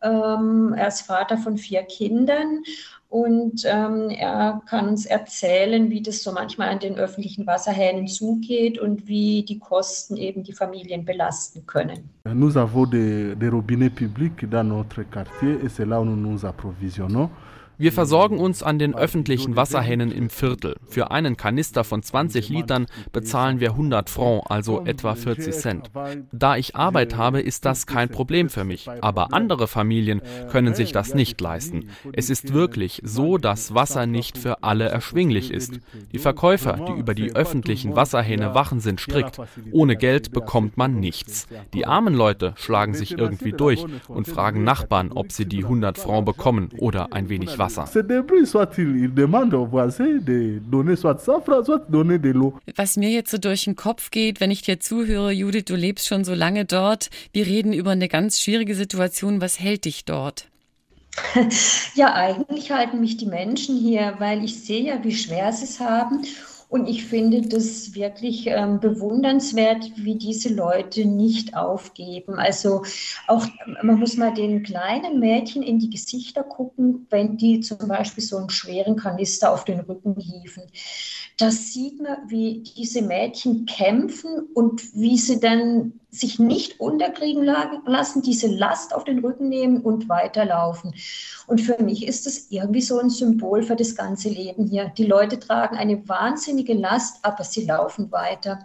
Ähm, 0.00 0.74
er 0.76 0.86
ist 0.86 1.02
Vater 1.02 1.38
von 1.38 1.58
vier 1.58 1.82
Kindern 1.82 2.62
und 3.10 3.64
ähm, 3.64 4.08
er 4.10 4.62
kann 4.66 4.88
uns 4.88 5.04
erzählen, 5.04 5.90
wie 5.90 6.00
das 6.00 6.22
so 6.22 6.30
manchmal 6.30 6.68
an 6.68 6.78
den 6.78 6.96
öffentlichen 6.96 7.44
Wasserhähnen 7.44 8.06
zugeht 8.06 8.78
und 8.78 9.08
wie 9.08 9.42
die 9.42 9.58
Kosten 9.58 10.16
eben 10.16 10.44
die 10.44 10.52
Familien 10.52 11.04
belasten 11.04 11.66
können. 11.66 12.08
Nous 12.24 12.56
avons 12.56 12.86
des, 12.86 13.34
des 13.36 13.50
robinets 13.50 13.90
publics 13.90 14.48
dans 14.48 14.62
notre 14.62 15.02
quartier 15.02 15.58
et 15.64 15.68
c'est 15.68 15.86
là 15.86 16.00
où 16.00 16.04
nous 16.04 16.16
nous 16.16 16.46
approvisionnons. 16.46 17.28
Wir 17.80 17.92
versorgen 17.92 18.38
uns 18.38 18.62
an 18.62 18.78
den 18.78 18.94
öffentlichen 18.94 19.56
Wasserhähnen 19.56 20.12
im 20.12 20.28
Viertel. 20.28 20.76
Für 20.86 21.10
einen 21.10 21.38
Kanister 21.38 21.82
von 21.82 22.02
20 22.02 22.50
Litern 22.50 22.84
bezahlen 23.10 23.58
wir 23.58 23.70
100 23.70 24.10
Francs, 24.10 24.50
also 24.50 24.84
etwa 24.84 25.14
40 25.14 25.54
Cent. 25.54 25.90
Da 26.30 26.58
ich 26.58 26.76
Arbeit 26.76 27.16
habe, 27.16 27.40
ist 27.40 27.64
das 27.64 27.86
kein 27.86 28.10
Problem 28.10 28.50
für 28.50 28.64
mich. 28.64 28.86
Aber 29.00 29.32
andere 29.32 29.66
Familien 29.66 30.20
können 30.50 30.74
sich 30.74 30.92
das 30.92 31.14
nicht 31.14 31.40
leisten. 31.40 31.88
Es 32.12 32.28
ist 32.28 32.52
wirklich 32.52 33.00
so, 33.02 33.38
dass 33.38 33.74
Wasser 33.74 34.04
nicht 34.04 34.36
für 34.36 34.62
alle 34.62 34.90
erschwinglich 34.90 35.50
ist. 35.50 35.80
Die 36.12 36.18
Verkäufer, 36.18 36.84
die 36.86 37.00
über 37.00 37.14
die 37.14 37.34
öffentlichen 37.34 37.96
Wasserhähne 37.96 38.54
wachen, 38.54 38.80
sind 38.80 39.00
strikt. 39.00 39.40
Ohne 39.72 39.96
Geld 39.96 40.32
bekommt 40.32 40.76
man 40.76 41.00
nichts. 41.00 41.48
Die 41.72 41.86
armen 41.86 42.12
Leute 42.12 42.52
schlagen 42.58 42.92
sich 42.92 43.16
irgendwie 43.16 43.52
durch 43.52 43.86
und 44.06 44.28
fragen 44.28 44.64
Nachbarn, 44.64 45.12
ob 45.12 45.32
sie 45.32 45.46
die 45.46 45.64
100 45.64 45.96
Francs 45.96 46.26
bekommen 46.26 46.68
oder 46.76 47.14
ein 47.14 47.30
wenig 47.30 47.58
Wasser. 47.58 47.69
Wasser. 47.76 48.02
Was 52.76 52.96
mir 52.96 53.10
jetzt 53.10 53.30
so 53.30 53.38
durch 53.38 53.64
den 53.64 53.76
Kopf 53.76 54.10
geht, 54.10 54.40
wenn 54.40 54.50
ich 54.50 54.62
dir 54.62 54.80
zuhöre, 54.80 55.32
Judith, 55.32 55.64
du 55.66 55.76
lebst 55.76 56.06
schon 56.08 56.24
so 56.24 56.34
lange 56.34 56.64
dort. 56.64 57.10
Wir 57.32 57.46
reden 57.46 57.72
über 57.72 57.90
eine 57.90 58.08
ganz 58.08 58.40
schwierige 58.40 58.74
Situation. 58.74 59.40
Was 59.40 59.60
hält 59.60 59.84
dich 59.84 60.04
dort? 60.04 60.46
Ja, 61.94 62.14
eigentlich 62.14 62.70
halten 62.70 63.00
mich 63.00 63.16
die 63.16 63.26
Menschen 63.26 63.76
hier, 63.76 64.14
weil 64.18 64.44
ich 64.44 64.64
sehe 64.64 64.84
ja, 64.84 65.02
wie 65.02 65.14
schwer 65.14 65.52
sie 65.52 65.64
es 65.64 65.80
haben. 65.80 66.24
Und 66.70 66.88
ich 66.88 67.04
finde 67.04 67.42
das 67.42 67.96
wirklich 67.96 68.46
ähm, 68.46 68.78
bewundernswert, 68.78 69.90
wie 69.96 70.14
diese 70.14 70.54
Leute 70.54 71.04
nicht 71.04 71.56
aufgeben. 71.56 72.34
Also 72.34 72.84
auch, 73.26 73.44
man 73.82 73.98
muss 73.98 74.16
mal 74.16 74.32
den 74.32 74.62
kleinen 74.62 75.18
Mädchen 75.18 75.64
in 75.64 75.80
die 75.80 75.90
Gesichter 75.90 76.44
gucken, 76.44 77.08
wenn 77.10 77.36
die 77.36 77.58
zum 77.58 77.88
Beispiel 77.88 78.22
so 78.22 78.36
einen 78.36 78.50
schweren 78.50 78.94
Kanister 78.94 79.52
auf 79.52 79.64
den 79.64 79.80
Rücken 79.80 80.14
hieven. 80.14 80.62
Das 81.38 81.72
sieht 81.72 82.00
man, 82.00 82.18
wie 82.28 82.62
diese 82.76 83.02
Mädchen 83.02 83.66
kämpfen 83.66 84.38
und 84.54 84.94
wie 84.94 85.18
sie 85.18 85.40
dann 85.40 85.99
sich 86.10 86.38
nicht 86.38 86.80
unterkriegen 86.80 87.44
lassen, 87.44 88.22
diese 88.22 88.48
Last 88.48 88.94
auf 88.94 89.04
den 89.04 89.20
Rücken 89.20 89.48
nehmen 89.48 89.80
und 89.80 90.08
weiterlaufen. 90.08 90.94
Und 91.46 91.60
für 91.60 91.82
mich 91.82 92.06
ist 92.06 92.26
das 92.26 92.46
irgendwie 92.50 92.82
so 92.82 92.98
ein 92.98 93.10
Symbol 93.10 93.62
für 93.62 93.76
das 93.76 93.94
ganze 93.94 94.28
Leben 94.28 94.66
hier. 94.66 94.92
Die 94.96 95.06
Leute 95.06 95.38
tragen 95.38 95.76
eine 95.76 96.08
wahnsinnige 96.08 96.74
Last, 96.74 97.24
aber 97.24 97.44
sie 97.44 97.64
laufen 97.64 98.10
weiter. 98.10 98.64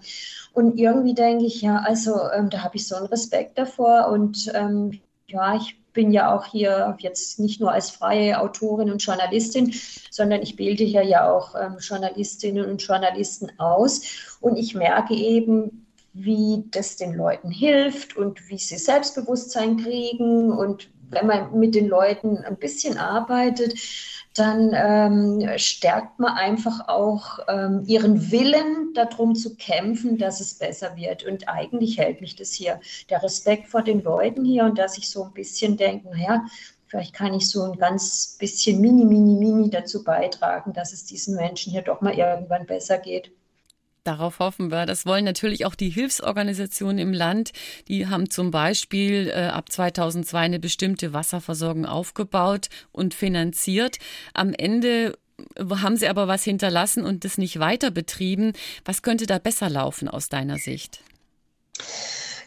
Und 0.54 0.78
irgendwie 0.80 1.14
denke 1.14 1.46
ich, 1.46 1.62
ja, 1.62 1.78
also 1.78 2.16
ähm, 2.34 2.50
da 2.50 2.64
habe 2.64 2.78
ich 2.78 2.88
so 2.88 2.96
einen 2.96 3.08
Respekt 3.08 3.58
davor. 3.58 4.08
Und 4.08 4.52
ähm, 4.56 5.00
ja, 5.28 5.56
ich 5.56 5.78
bin 5.94 6.12
ja 6.12 6.36
auch 6.36 6.46
hier 6.46 6.96
jetzt 7.00 7.40
nicht 7.40 7.62
nur 7.62 7.72
als 7.72 7.90
freie 7.90 8.40
Autorin 8.40 8.92
und 8.92 9.04
Journalistin, 9.04 9.74
sondern 10.12 10.42
ich 10.42 10.56
bilde 10.56 10.84
hier 10.84 11.04
ja 11.04 11.32
auch 11.32 11.56
ähm, 11.56 11.78
Journalistinnen 11.80 12.70
und 12.70 12.82
Journalisten 12.82 13.52
aus. 13.60 14.02
Und 14.42 14.58
ich 14.58 14.76
merke 14.76 15.14
eben, 15.14 15.85
wie 16.16 16.64
das 16.72 16.96
den 16.96 17.14
Leuten 17.14 17.52
hilft 17.52 18.16
und 18.16 18.48
wie 18.50 18.58
sie 18.58 18.78
Selbstbewusstsein 18.78 19.78
kriegen. 19.78 20.52
Und 20.52 20.90
wenn 21.10 21.28
man 21.28 21.60
mit 21.60 21.76
den 21.76 21.88
Leuten 21.88 22.38
ein 22.38 22.56
bisschen 22.56 22.98
arbeitet, 22.98 23.76
dann 24.34 24.72
ähm, 24.74 25.58
stärkt 25.58 26.20
man 26.20 26.34
einfach 26.34 26.88
auch 26.88 27.40
ähm, 27.50 27.84
ihren 27.86 28.32
Willen, 28.32 28.94
darum 28.94 29.36
zu 29.36 29.56
kämpfen, 29.56 30.18
dass 30.18 30.40
es 30.40 30.56
besser 30.58 30.96
wird. 30.96 31.26
Und 31.26 31.50
eigentlich 31.50 31.98
hält 31.98 32.22
mich 32.22 32.36
das 32.38 32.54
hier, 32.54 32.80
der 33.10 33.22
Respekt 33.22 33.68
vor 33.68 33.82
den 33.82 34.02
Leuten 34.02 34.46
hier 34.46 34.64
und 34.64 34.78
dass 34.78 34.98
ich 34.98 35.10
so 35.10 35.24
ein 35.24 35.34
bisschen 35.34 35.76
denke, 35.76 36.10
naja, 36.10 36.46
vielleicht 36.88 37.14
kann 37.14 37.34
ich 37.34 37.50
so 37.50 37.64
ein 37.64 37.78
ganz 37.78 38.38
bisschen 38.40 38.80
mini, 38.80 39.04
mini, 39.04 39.36
mini 39.36 39.70
dazu 39.70 40.04
beitragen, 40.04 40.72
dass 40.72 40.94
es 40.94 41.06
diesen 41.06 41.36
Menschen 41.36 41.72
hier 41.72 41.82
doch 41.82 42.00
mal 42.00 42.14
irgendwann 42.14 42.66
besser 42.66 42.98
geht. 42.98 43.32
Darauf 44.06 44.38
hoffen 44.38 44.70
wir. 44.70 44.86
Das 44.86 45.08
wollen 45.08 45.26
natürlich 45.26 45.66
auch 45.66 45.74
die 45.74 45.90
Hilfsorganisationen 45.90 47.00
im 47.00 47.12
Land. 47.12 47.54
Die 47.88 48.06
haben 48.06 48.30
zum 48.30 48.52
Beispiel 48.52 49.32
äh, 49.34 49.48
ab 49.48 49.72
2002 49.72 50.38
eine 50.38 50.60
bestimmte 50.60 51.12
Wasserversorgung 51.12 51.88
aufgebaut 51.88 52.70
und 52.92 53.16
finanziert. 53.16 53.98
Am 54.36 54.54
Ende 54.54 55.18
haben 55.60 55.98
sie 55.98 56.08
aber 56.08 56.28
was 56.28 56.44
hinterlassen 56.44 57.04
und 57.04 57.26
das 57.26 57.40
nicht 57.40 57.58
weiter 57.60 57.90
betrieben. 57.90 58.54
Was 58.86 59.02
könnte 59.02 59.26
da 59.26 59.40
besser 59.40 59.72
laufen 59.72 60.08
aus 60.08 60.30
deiner 60.30 60.60
Sicht? 60.60 61.02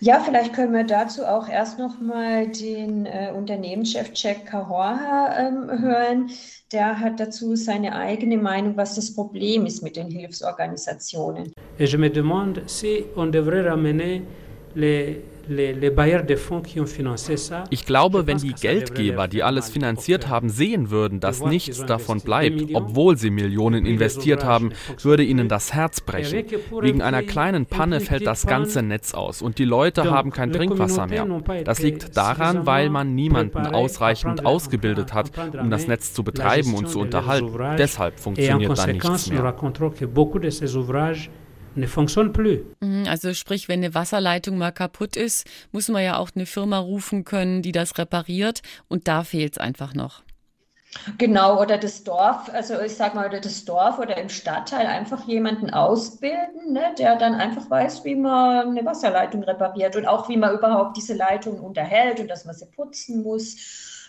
Ja, 0.01 0.21
vielleicht 0.21 0.55
können 0.55 0.73
wir 0.73 0.85
dazu 0.85 1.25
auch 1.25 1.49
erst 1.49 1.79
noch 1.79 2.01
mal 2.01 2.47
den 2.47 3.07
äh, 3.07 3.33
Unternehmenschef 3.37 4.11
Jack 4.15 4.47
Kahorha 4.47 5.35
ähm, 5.37 5.69
hören. 5.81 6.31
Der 6.73 7.01
hat 7.01 7.19
dazu 7.19 7.57
seine 7.57 7.97
eigene 7.97 8.37
Meinung, 8.37 8.77
was 8.77 8.95
das 8.95 9.13
Problem 9.13 9.67
ist 9.67 9.83
mit 9.83 9.97
den 9.97 10.09
Hilfsorganisationen. 10.09 11.53
Et 11.79 11.91
je 11.91 11.99
me 11.99 12.11
demande 12.11 12.63
si 12.67 13.07
on 13.17 13.33
devrait 13.33 13.67
ramener 13.67 14.23
les 14.75 15.17
ich 17.71 17.87
glaube, 17.87 18.27
wenn 18.27 18.39
die 18.39 18.53
Geldgeber, 18.53 19.29
die 19.29 19.43
alles 19.43 19.71
finanziert 19.71 20.29
haben, 20.29 20.49
sehen 20.49 20.91
würden, 20.91 21.21
dass 21.21 21.43
nichts 21.43 21.85
davon 21.87 22.21
bleibt, 22.21 22.75
obwohl 22.75 23.17
sie 23.17 23.31
Millionen 23.31 23.87
investiert 23.87 24.45
haben, 24.45 24.73
würde 25.03 25.23
ihnen 25.25 25.49
das 25.49 25.73
Herz 25.73 26.01
brechen. 26.01 26.45
Wegen 26.81 27.03
einer 27.03 27.23
kleinen 27.23 27.67
Panne 27.67 28.01
fällt 28.01 28.27
das 28.27 28.47
ganze 28.47 28.83
Netz 28.83 29.15
aus. 29.15 29.43
Und 29.43 29.59
die 29.59 29.65
Leute 29.65 30.11
haben 30.11 30.31
kein 30.31 30.53
Trinkwasser 30.53 31.07
mehr. 31.07 31.27
Das 31.65 31.81
liegt 31.81 32.17
daran, 32.17 32.67
weil 32.67 32.91
man 32.91 33.15
niemanden 33.15 33.59
ausreichend 33.59 34.45
ausgebildet 34.45 35.15
hat, 35.15 35.31
um 35.59 35.71
das 35.71 35.87
Netz 35.87 36.13
zu 36.13 36.23
betreiben 36.23 36.75
und 36.75 36.89
zu 36.89 37.01
unterhalten. 37.01 37.77
Deshalb 37.79 38.19
funktioniert 38.21 38.79
da 38.79 38.87
nichts 38.87 39.31
mehr 39.31 39.55
ne 41.79 41.89
fonctionne 41.89 42.31
plus. 42.31 42.61
Mhm, 42.81 43.07
also 43.09 43.35
sprich, 43.35 43.69
wenn 43.69 43.81
eine 43.81 43.95
Wasserleitung 43.95 44.59
mal 44.59 44.73
kaputt 44.73 45.17
ist, 45.17 45.47
muss 45.73 45.89
man 45.89 46.03
ja 46.03 46.17
auch 46.19 46.31
eine 46.35 46.47
Firma 46.47 46.79
rufen 46.79 47.25
können, 47.25 47.63
die 47.63 47.73
das 47.73 47.99
repariert 47.99 48.63
und 48.89 49.09
da 49.09 49.25
fehlt 49.25 49.53
es 49.53 49.59
einfach 49.59 49.95
noch. 49.95 50.23
Genau, 51.19 51.61
oder 51.61 51.77
das 51.77 52.03
Dorf, 52.03 52.51
also 52.53 52.81
ich 52.81 52.97
sag 52.97 53.15
mal, 53.15 53.29
oder 53.29 53.41
das 53.41 53.65
Dorf 53.67 53.99
oder 53.99 54.17
im 54.17 54.31
Stadtteil 54.31 54.87
einfach 54.87 55.27
jemanden 55.27 55.71
ausbilden, 55.71 56.73
ne, 56.73 56.95
der 56.99 57.17
dann 57.17 57.35
einfach 57.35 57.69
weiß, 57.69 58.05
wie 58.05 58.17
man 58.17 58.71
eine 58.71 58.85
Wasserleitung 58.87 59.45
repariert 59.45 59.97
und 59.97 60.07
auch 60.07 60.29
wie 60.31 60.39
man 60.39 60.55
überhaupt 60.57 60.97
diese 60.97 61.15
Leitung 61.15 61.61
unterhält 61.61 62.21
und 62.21 62.29
dass 62.29 62.47
man 62.47 62.55
sie 62.55 62.67
putzen 62.67 63.23
muss 63.23 63.57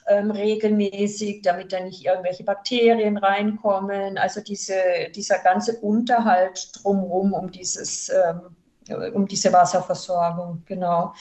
ähm, 0.10 0.32
regelmäßig, 0.32 1.42
damit 1.44 1.72
da 1.72 1.80
nicht 1.80 2.06
irgendwelche 2.06 2.44
Bakterien 2.44 3.18
reinkommen. 3.18 4.18
Also 4.18 4.42
diese, 4.42 4.74
dieser 5.16 5.40
ganze 5.40 5.78
Unterhalt 5.78 6.72
drumherum 6.82 7.34
um 7.34 7.52
dieses, 7.52 8.10
ähm, 8.10 9.14
um 9.14 9.28
diese 9.28 9.54
Wasserversorgung, 9.54 10.64
genau. 10.66 11.14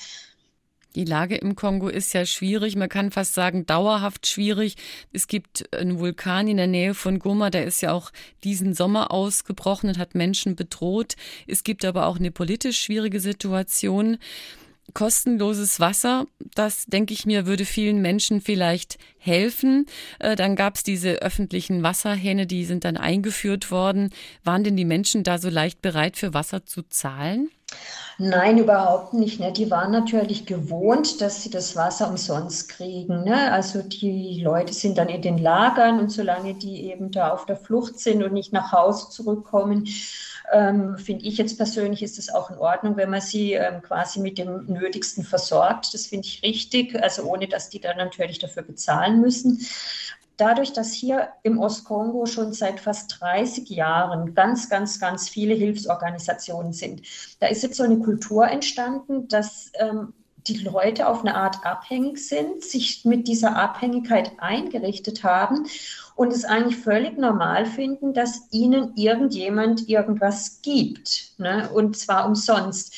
Die 0.95 1.05
Lage 1.05 1.37
im 1.37 1.55
Kongo 1.55 1.89
ist 1.89 2.15
ja 2.15 2.25
schwierig, 2.25 2.75
man 2.75 2.89
kann 2.89 3.11
fast 3.11 3.35
sagen 3.35 3.67
dauerhaft 3.67 4.27
schwierig. 4.27 4.77
Es 5.13 5.29
gibt 5.29 5.73
einen 5.75 6.01
Vulkan 6.01 6.49
in 6.49 6.57
der 6.57 6.67
Nähe 6.67 6.95
von 6.95 7.19
Goma, 7.19 7.51
der 7.51 7.67
ist 7.67 7.83
ja 7.83 7.93
auch 7.93 8.11
diesen 8.43 8.75
Sommer 8.75 9.11
ausgebrochen 9.13 9.91
und 9.91 9.99
hat 9.99 10.15
Menschen 10.15 10.57
bedroht. 10.57 11.15
Es 11.47 11.63
gibt 11.63 11.85
aber 11.85 12.07
auch 12.07 12.17
eine 12.19 12.31
politisch 12.31 12.81
schwierige 12.81 13.21
Situation 13.21 14.19
kostenloses 14.95 15.81
Wasser, 15.81 16.27
das 16.55 16.87
denke 16.87 17.15
ich 17.15 17.27
mir, 17.27 17.47
würde 17.47 17.65
vielen 17.65 18.01
Menschen 18.01 18.41
vielleicht 18.41 18.99
helfen. 19.19 19.87
Äh, 20.19 20.37
dann 20.37 20.57
gab 20.57 20.77
es 20.77 20.83
diese 20.83 21.23
öffentlichen 21.23 21.83
Wasserhähne, 21.83 22.47
die 22.47 22.65
sind 22.65 22.85
dann 22.85 22.97
eingeführt 22.97 23.71
worden. 23.71 24.11
Waren 24.45 24.65
denn 24.65 24.77
die 24.77 24.85
Menschen 24.85 25.25
da 25.25 25.39
so 25.39 25.49
leicht 25.49 25.83
bereit, 25.83 26.17
für 26.17 26.35
Wasser 26.35 26.65
zu 26.65 26.83
zahlen? 26.83 27.51
Nein, 28.21 28.59
überhaupt 28.59 29.15
nicht. 29.15 29.39
Ne? 29.39 29.53
Die 29.53 29.71
waren 29.71 29.93
natürlich 29.93 30.47
gewohnt, 30.47 31.21
dass 31.21 31.43
sie 31.43 31.51
das 31.51 31.77
Wasser 31.77 32.09
umsonst 32.09 32.69
kriegen. 32.69 33.25
Ne? 33.25 33.53
Also 33.53 33.83
die 33.83 34.41
Leute 34.43 34.73
sind 34.73 34.99
dann 34.99 35.09
in 35.09 35.23
den 35.23 35.39
Lagern 35.39 36.01
und 36.01 36.11
solange 36.11 36.55
die 36.55 36.91
eben 36.91 37.13
da 37.13 37.31
auf 37.31 37.47
der 37.47 37.57
Flucht 37.57 38.01
sind 38.01 38.23
und 38.23 38.33
nicht 38.33 38.53
nach 38.53 38.73
Hause 38.73 39.11
zurückkommen, 39.11 39.87
ähm, 40.53 40.97
finde 40.99 41.25
ich 41.25 41.39
jetzt 41.39 41.57
persönlich, 41.57 42.03
ist 42.03 42.19
es 42.19 42.33
auch 42.33 42.51
in 42.51 42.59
Ordnung, 42.59 42.97
wenn 42.97 43.11
man 43.11 43.21
sie 43.21 43.53
ähm, 43.53 43.83
quasi 43.83 44.21
mit 44.21 44.39
dem 44.39 44.67
Nötigsten 44.67 45.25
versorgt. 45.25 45.93
Das 45.95 46.07
finde 46.07 46.27
ich 46.27 46.43
richtig, 46.43 47.01
also 47.03 47.23
ohne 47.25 47.49
dass 47.49 47.69
die 47.69 47.81
dann 47.81 47.97
natürlich 47.97 48.39
dafür 48.39 48.63
bezahlen 48.63 49.21
müssen. 49.21 49.67
Dadurch, 50.37 50.73
dass 50.73 50.93
hier 50.93 51.31
im 51.43 51.59
Ostkongo 51.59 52.27
schon 52.27 52.53
seit 52.53 52.79
fast 52.79 53.21
30 53.21 53.69
Jahren 53.71 54.35
ganz, 54.35 54.71
ganz, 54.71 55.01
ganz 55.01 55.29
viele 55.29 55.55
Hilfsorganisationen 55.55 56.73
sind, 56.73 57.03
da 57.41 57.49
ist 57.49 57.63
jetzt 57.63 57.77
so 57.77 57.83
eine 57.83 57.99
Kultur 57.99 58.47
entstanden, 58.47 59.27
dass 59.27 59.73
ähm, 59.75 60.13
die 60.47 60.59
Leute 60.59 61.09
auf 61.09 61.21
eine 61.21 61.35
Art 61.35 61.67
abhängig 61.67 62.19
sind, 62.27 62.63
sich 62.63 63.05
mit 63.05 63.29
dieser 63.29 63.57
Abhängigkeit 63.57 64.33
eingerichtet 64.39 65.25
haben 65.25 65.67
und 66.19 66.33
es 66.33 66.45
eigentlich 66.45 66.77
völlig 66.79 67.17
normal 67.17 67.65
finden, 67.65 68.13
dass 68.13 68.49
ihnen 68.51 68.97
irgendjemand 68.97 69.89
irgendwas 69.89 70.61
gibt, 70.63 71.31
ne? 71.39 71.71
und 71.73 71.97
zwar 71.97 72.27
umsonst. 72.27 72.93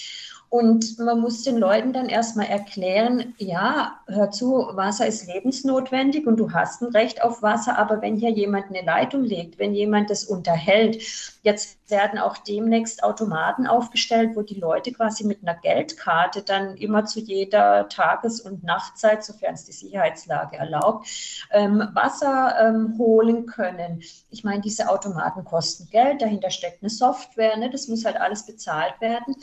Und 0.50 0.98
man 0.98 1.20
muss 1.20 1.44
den 1.44 1.58
Leuten 1.58 1.92
dann 1.92 2.08
erstmal 2.08 2.46
erklären, 2.46 3.34
ja, 3.38 4.00
hör 4.08 4.32
zu, 4.32 4.68
Wasser 4.72 5.06
ist 5.06 5.28
lebensnotwendig 5.28 6.26
und 6.26 6.38
du 6.38 6.52
hast 6.52 6.82
ein 6.82 6.88
Recht 6.88 7.22
auf 7.22 7.40
Wasser, 7.40 7.78
aber 7.78 8.02
wenn 8.02 8.16
hier 8.16 8.30
jemand 8.30 8.66
eine 8.66 8.82
Leitung 8.82 9.22
legt, 9.22 9.60
wenn 9.60 9.74
jemand 9.74 10.10
das 10.10 10.24
unterhält, 10.24 11.04
jetzt 11.42 11.78
werden 11.88 12.18
auch 12.18 12.36
demnächst 12.36 13.04
Automaten 13.04 13.68
aufgestellt, 13.68 14.32
wo 14.34 14.42
die 14.42 14.58
Leute 14.58 14.90
quasi 14.90 15.24
mit 15.24 15.38
einer 15.42 15.54
Geldkarte 15.54 16.42
dann 16.42 16.76
immer 16.76 17.04
zu 17.04 17.20
jeder 17.20 17.88
Tages- 17.88 18.40
und 18.40 18.64
Nachtzeit, 18.64 19.22
sofern 19.24 19.54
es 19.54 19.66
die 19.66 19.72
Sicherheitslage 19.72 20.56
erlaubt, 20.56 21.06
ähm, 21.52 21.88
Wasser 21.94 22.56
ähm, 22.60 22.96
holen 22.98 23.46
können. 23.46 24.02
Ich 24.30 24.42
meine, 24.42 24.62
diese 24.62 24.88
Automaten 24.88 25.44
kosten 25.44 25.88
Geld, 25.90 26.22
dahinter 26.22 26.50
steckt 26.50 26.82
eine 26.82 26.90
Software, 26.90 27.56
ne? 27.56 27.70
das 27.70 27.86
muss 27.86 28.04
halt 28.04 28.16
alles 28.16 28.46
bezahlt 28.46 29.00
werden. 29.00 29.36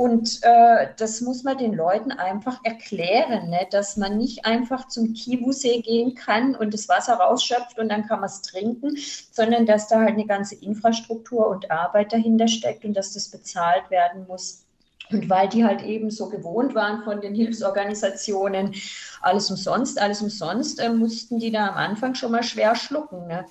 Und 0.00 0.40
äh, 0.44 0.86
das 0.96 1.20
muss 1.20 1.42
man 1.42 1.58
den 1.58 1.74
Leuten 1.74 2.10
einfach 2.10 2.60
erklären, 2.64 3.50
ne? 3.50 3.66
dass 3.70 3.98
man 3.98 4.16
nicht 4.16 4.46
einfach 4.46 4.88
zum 4.88 5.12
Kivu-See 5.12 5.82
gehen 5.82 6.14
kann 6.14 6.54
und 6.54 6.72
das 6.72 6.88
Wasser 6.88 7.16
rausschöpft 7.16 7.78
und 7.78 7.90
dann 7.90 8.06
kann 8.06 8.20
man 8.20 8.30
es 8.30 8.40
trinken, 8.40 8.96
sondern 9.30 9.66
dass 9.66 9.88
da 9.88 10.00
halt 10.00 10.14
eine 10.14 10.24
ganze 10.24 10.54
Infrastruktur 10.54 11.48
und 11.48 11.70
Arbeit 11.70 12.14
dahinter 12.14 12.48
steckt 12.48 12.86
und 12.86 12.94
dass 12.94 13.12
das 13.12 13.28
bezahlt 13.28 13.90
werden 13.90 14.26
muss. 14.26 14.64
Und 15.10 15.28
weil 15.28 15.50
die 15.50 15.66
halt 15.66 15.82
eben 15.82 16.10
so 16.10 16.30
gewohnt 16.30 16.74
waren 16.74 17.04
von 17.04 17.20
den 17.20 17.34
Hilfsorganisationen, 17.34 18.74
alles 19.20 19.50
umsonst, 19.50 20.00
alles 20.00 20.22
umsonst, 20.22 20.80
äh, 20.80 20.88
mussten 20.88 21.38
die 21.38 21.50
da 21.50 21.66
am 21.68 21.74
Anfang 21.74 22.14
schon 22.14 22.32
mal 22.32 22.42
schwer 22.42 22.74
schlucken. 22.74 23.26
Ne? 23.26 23.44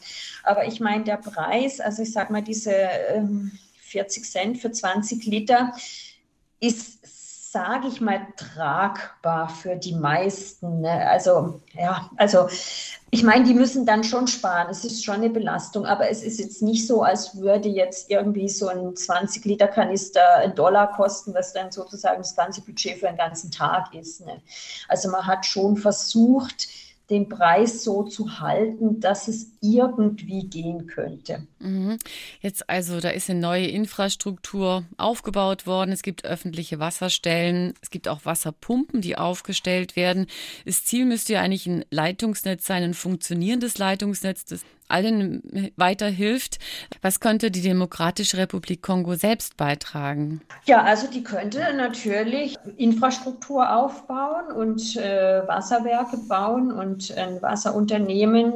Aber 0.43 0.65
ich 0.65 0.79
meine, 0.79 1.03
der 1.03 1.17
Preis, 1.17 1.79
also 1.79 2.01
ich 2.01 2.11
sage 2.11 2.33
mal, 2.33 2.41
diese 2.41 2.71
ähm, 2.71 3.51
40 3.81 4.25
Cent 4.25 4.57
für 4.57 4.71
20 4.71 5.23
Liter 5.25 5.73
ist 6.59 6.99
sage 7.51 7.87
ich 7.87 7.99
mal, 7.99 8.27
tragbar 8.37 9.49
für 9.49 9.75
die 9.75 9.95
meisten. 9.95 10.81
Ne? 10.81 11.07
Also, 11.07 11.61
ja, 11.73 12.07
also 12.15 12.47
ich 13.09 13.23
meine, 13.23 13.43
die 13.43 13.55
müssen 13.55 13.87
dann 13.87 14.03
schon 14.03 14.27
sparen. 14.27 14.67
Es 14.69 14.85
ist 14.85 15.03
schon 15.03 15.15
eine 15.15 15.31
Belastung, 15.31 15.87
aber 15.87 16.11
es 16.11 16.21
ist 16.21 16.39
jetzt 16.39 16.61
nicht 16.61 16.85
so, 16.85 17.01
als 17.01 17.37
würde 17.37 17.67
jetzt 17.67 18.11
irgendwie 18.11 18.49
so 18.49 18.67
ein 18.67 18.93
20-Liter-Kanister 18.93 20.35
einen 20.35 20.53
Dollar 20.53 20.93
kosten, 20.93 21.33
was 21.33 21.51
dann 21.51 21.71
sozusagen 21.71 22.19
das 22.19 22.35
ganze 22.35 22.61
Budget 22.61 22.99
für 22.99 23.07
einen 23.07 23.17
ganzen 23.17 23.49
Tag 23.49 23.95
ist. 23.95 24.23
Ne? 24.23 24.41
Also 24.87 25.09
man 25.09 25.25
hat 25.25 25.43
schon 25.43 25.75
versucht, 25.75 26.67
den 27.09 27.27
Preis 27.27 27.83
so 27.83 28.03
zu 28.03 28.39
halten, 28.39 28.99
dass 28.99 29.27
es 29.27 29.51
irgendwie 29.61 30.47
gehen 30.47 30.87
könnte. 30.87 31.47
Mhm. 31.59 31.97
Jetzt 32.41 32.69
also, 32.69 32.99
da 32.99 33.09
ist 33.09 33.29
eine 33.29 33.39
neue 33.39 33.67
Infrastruktur 33.67 34.83
aufgebaut 34.97 35.65
worden. 35.65 35.91
Es 35.91 36.03
gibt 36.03 36.25
öffentliche 36.25 36.79
Wasserstellen. 36.79 37.73
Es 37.81 37.89
gibt 37.89 38.07
auch 38.07 38.25
Wasserpumpen, 38.25 39.01
die 39.01 39.17
aufgestellt 39.17 39.95
werden. 39.95 40.27
Das 40.65 40.85
Ziel 40.85 41.05
müsste 41.05 41.33
ja 41.33 41.41
eigentlich 41.41 41.65
ein 41.65 41.83
Leitungsnetz 41.89 42.65
sein, 42.65 42.83
ein 42.83 42.93
funktionierendes 42.93 43.77
Leitungsnetz, 43.77 44.45
das 44.45 44.63
allen 44.89 45.71
weiterhilft. 45.75 46.59
Was 47.01 47.19
könnte 47.19 47.51
die 47.51 47.61
Demokratische 47.61 48.37
Republik 48.37 48.81
Kongo 48.81 49.15
selbst 49.15 49.57
beitragen? 49.57 50.41
Ja, 50.65 50.83
also 50.83 51.07
die 51.07 51.23
könnte 51.23 51.73
natürlich 51.75 52.55
Infrastruktur 52.77 53.75
aufbauen 53.75 54.51
und 54.51 54.95
äh, 54.97 55.47
Wasserwerke 55.47 56.17
bauen 56.17 56.71
und 56.71 57.11
ein 57.17 57.41
Wasserunternehmen 57.41 58.53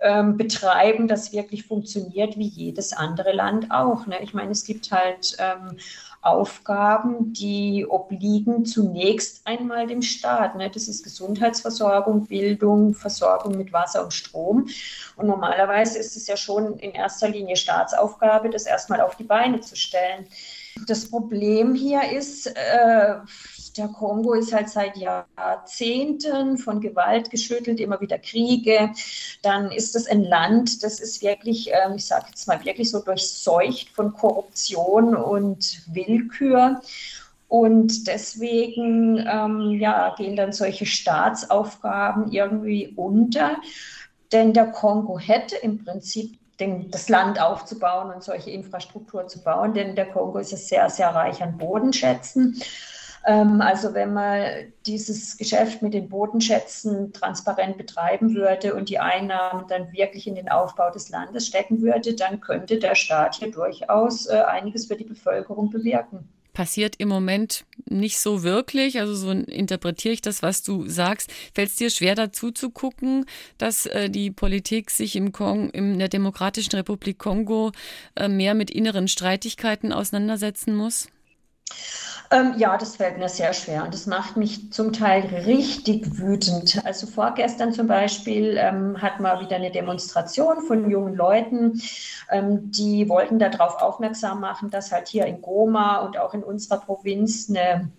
ähm, 0.00 0.36
betreiben, 0.36 1.08
das 1.08 1.32
wirklich 1.32 1.64
funktioniert 1.64 2.38
wie 2.38 2.48
jedes 2.48 2.92
andere 2.92 3.32
Land 3.32 3.70
auch. 3.70 4.06
Ne? 4.06 4.16
Ich 4.22 4.32
meine, 4.32 4.52
es 4.52 4.64
gibt 4.64 4.90
halt 4.90 5.36
ähm, 5.38 5.76
Aufgaben, 6.22 7.32
die 7.32 7.86
obliegen 7.88 8.66
zunächst 8.66 9.46
einmal 9.46 9.86
dem 9.86 10.02
Staat. 10.02 10.54
Ne? 10.54 10.70
Das 10.70 10.86
ist 10.86 11.02
Gesundheitsversorgung, 11.02 12.26
Bildung, 12.26 12.94
Versorgung 12.94 13.56
mit 13.56 13.72
Wasser 13.72 14.04
und 14.04 14.12
Strom. 14.12 14.68
Und 15.16 15.26
normalerweise 15.26 15.98
ist 15.98 16.16
es 16.16 16.26
ja 16.26 16.36
schon 16.36 16.76
in 16.78 16.92
erster 16.92 17.28
Linie 17.28 17.56
Staatsaufgabe, 17.56 18.50
das 18.50 18.66
erstmal 18.66 19.00
auf 19.00 19.16
die 19.16 19.24
Beine 19.24 19.60
zu 19.60 19.76
stellen. 19.76 20.26
Das 20.86 21.10
Problem 21.10 21.74
hier 21.74 22.12
ist, 22.12 22.46
äh, 22.46 23.16
der 23.76 23.88
Kongo 23.88 24.34
ist 24.34 24.52
halt 24.52 24.68
seit 24.68 24.96
Jahrzehnten 24.96 26.58
von 26.58 26.80
Gewalt 26.80 27.30
geschüttelt, 27.30 27.80
immer 27.80 28.00
wieder 28.00 28.18
Kriege. 28.18 28.90
Dann 29.42 29.70
ist 29.70 29.94
es 29.96 30.06
ein 30.06 30.22
Land, 30.24 30.82
das 30.82 31.00
ist 31.00 31.22
wirklich, 31.22 31.70
ähm, 31.70 31.94
ich 31.96 32.06
sage 32.06 32.26
jetzt 32.30 32.48
mal 32.48 32.64
wirklich 32.64 32.90
so 32.90 33.00
durchseucht 33.00 33.90
von 33.90 34.12
Korruption 34.12 35.14
und 35.14 35.82
Willkür. 35.92 36.80
Und 37.48 38.06
deswegen 38.06 39.24
ähm, 39.28 39.72
ja, 39.80 40.14
gehen 40.16 40.36
dann 40.36 40.52
solche 40.52 40.86
Staatsaufgaben 40.86 42.30
irgendwie 42.30 42.92
unter. 42.96 43.56
Denn 44.32 44.52
der 44.52 44.66
Kongo 44.66 45.18
hätte 45.18 45.56
im 45.56 45.84
Prinzip 45.84 46.39
den, 46.60 46.90
das 46.90 47.08
Land 47.08 47.40
aufzubauen 47.40 48.12
und 48.12 48.22
solche 48.22 48.50
Infrastruktur 48.50 49.26
zu 49.26 49.42
bauen, 49.42 49.74
denn 49.74 49.96
der 49.96 50.10
Kongo 50.10 50.38
ist 50.38 50.52
ja 50.52 50.58
sehr, 50.58 50.90
sehr 50.90 51.08
reich 51.08 51.42
an 51.42 51.58
Bodenschätzen. 51.58 52.62
Ähm, 53.26 53.60
also 53.60 53.94
wenn 53.94 54.12
man 54.12 54.72
dieses 54.86 55.36
Geschäft 55.36 55.82
mit 55.82 55.94
den 55.94 56.08
Bodenschätzen 56.08 57.12
transparent 57.12 57.76
betreiben 57.76 58.34
würde 58.34 58.74
und 58.74 58.88
die 58.88 58.98
Einnahmen 58.98 59.66
dann 59.68 59.92
wirklich 59.92 60.26
in 60.26 60.34
den 60.34 60.48
Aufbau 60.48 60.90
des 60.90 61.10
Landes 61.10 61.46
stecken 61.46 61.82
würde, 61.82 62.14
dann 62.14 62.40
könnte 62.40 62.78
der 62.78 62.94
Staat 62.94 63.36
hier 63.36 63.50
durchaus 63.50 64.26
äh, 64.26 64.40
einiges 64.40 64.86
für 64.86 64.96
die 64.96 65.04
Bevölkerung 65.04 65.70
bewirken 65.70 66.28
passiert 66.60 66.96
im 66.98 67.08
Moment 67.08 67.64
nicht 67.88 68.18
so 68.18 68.42
wirklich. 68.42 69.00
Also 69.00 69.14
so 69.14 69.30
interpretiere 69.30 70.12
ich 70.12 70.20
das, 70.20 70.42
was 70.42 70.62
du 70.62 70.86
sagst. 70.86 71.32
Fällt 71.54 71.70
es 71.70 71.76
dir 71.76 71.88
schwer 71.88 72.14
dazu 72.14 72.50
zu 72.50 72.68
gucken, 72.68 73.24
dass 73.56 73.86
äh, 73.86 74.10
die 74.10 74.30
Politik 74.30 74.90
sich 74.90 75.16
im 75.16 75.32
Kong, 75.32 75.70
in 75.70 75.98
der 75.98 76.08
Demokratischen 76.08 76.76
Republik 76.76 77.16
Kongo 77.16 77.72
äh, 78.14 78.28
mehr 78.28 78.52
mit 78.52 78.70
inneren 78.70 79.08
Streitigkeiten 79.08 79.90
auseinandersetzen 79.90 80.76
muss? 80.76 81.08
Ähm, 82.32 82.54
ja, 82.58 82.76
das 82.76 82.94
fällt 82.94 83.18
mir 83.18 83.28
sehr 83.28 83.52
schwer 83.52 83.82
und 83.82 83.92
das 83.92 84.06
macht 84.06 84.36
mich 84.36 84.72
zum 84.72 84.92
Teil 84.92 85.22
richtig 85.46 86.16
wütend. 86.18 86.80
Also 86.84 87.08
vorgestern 87.08 87.72
zum 87.72 87.88
Beispiel 87.88 88.56
ähm, 88.56 89.02
hat 89.02 89.18
man 89.18 89.40
wieder 89.40 89.56
eine 89.56 89.72
Demonstration 89.72 90.62
von 90.62 90.88
jungen 90.88 91.16
Leuten, 91.16 91.82
ähm, 92.30 92.70
die 92.70 93.08
wollten 93.08 93.40
darauf 93.40 93.82
aufmerksam 93.82 94.40
machen, 94.40 94.70
dass 94.70 94.92
halt 94.92 95.08
hier 95.08 95.26
in 95.26 95.42
Goma 95.42 95.98
und 95.98 96.18
auch 96.18 96.32
in 96.32 96.44
unserer 96.44 96.78
Provinz 96.78 97.50
eine 97.50 97.90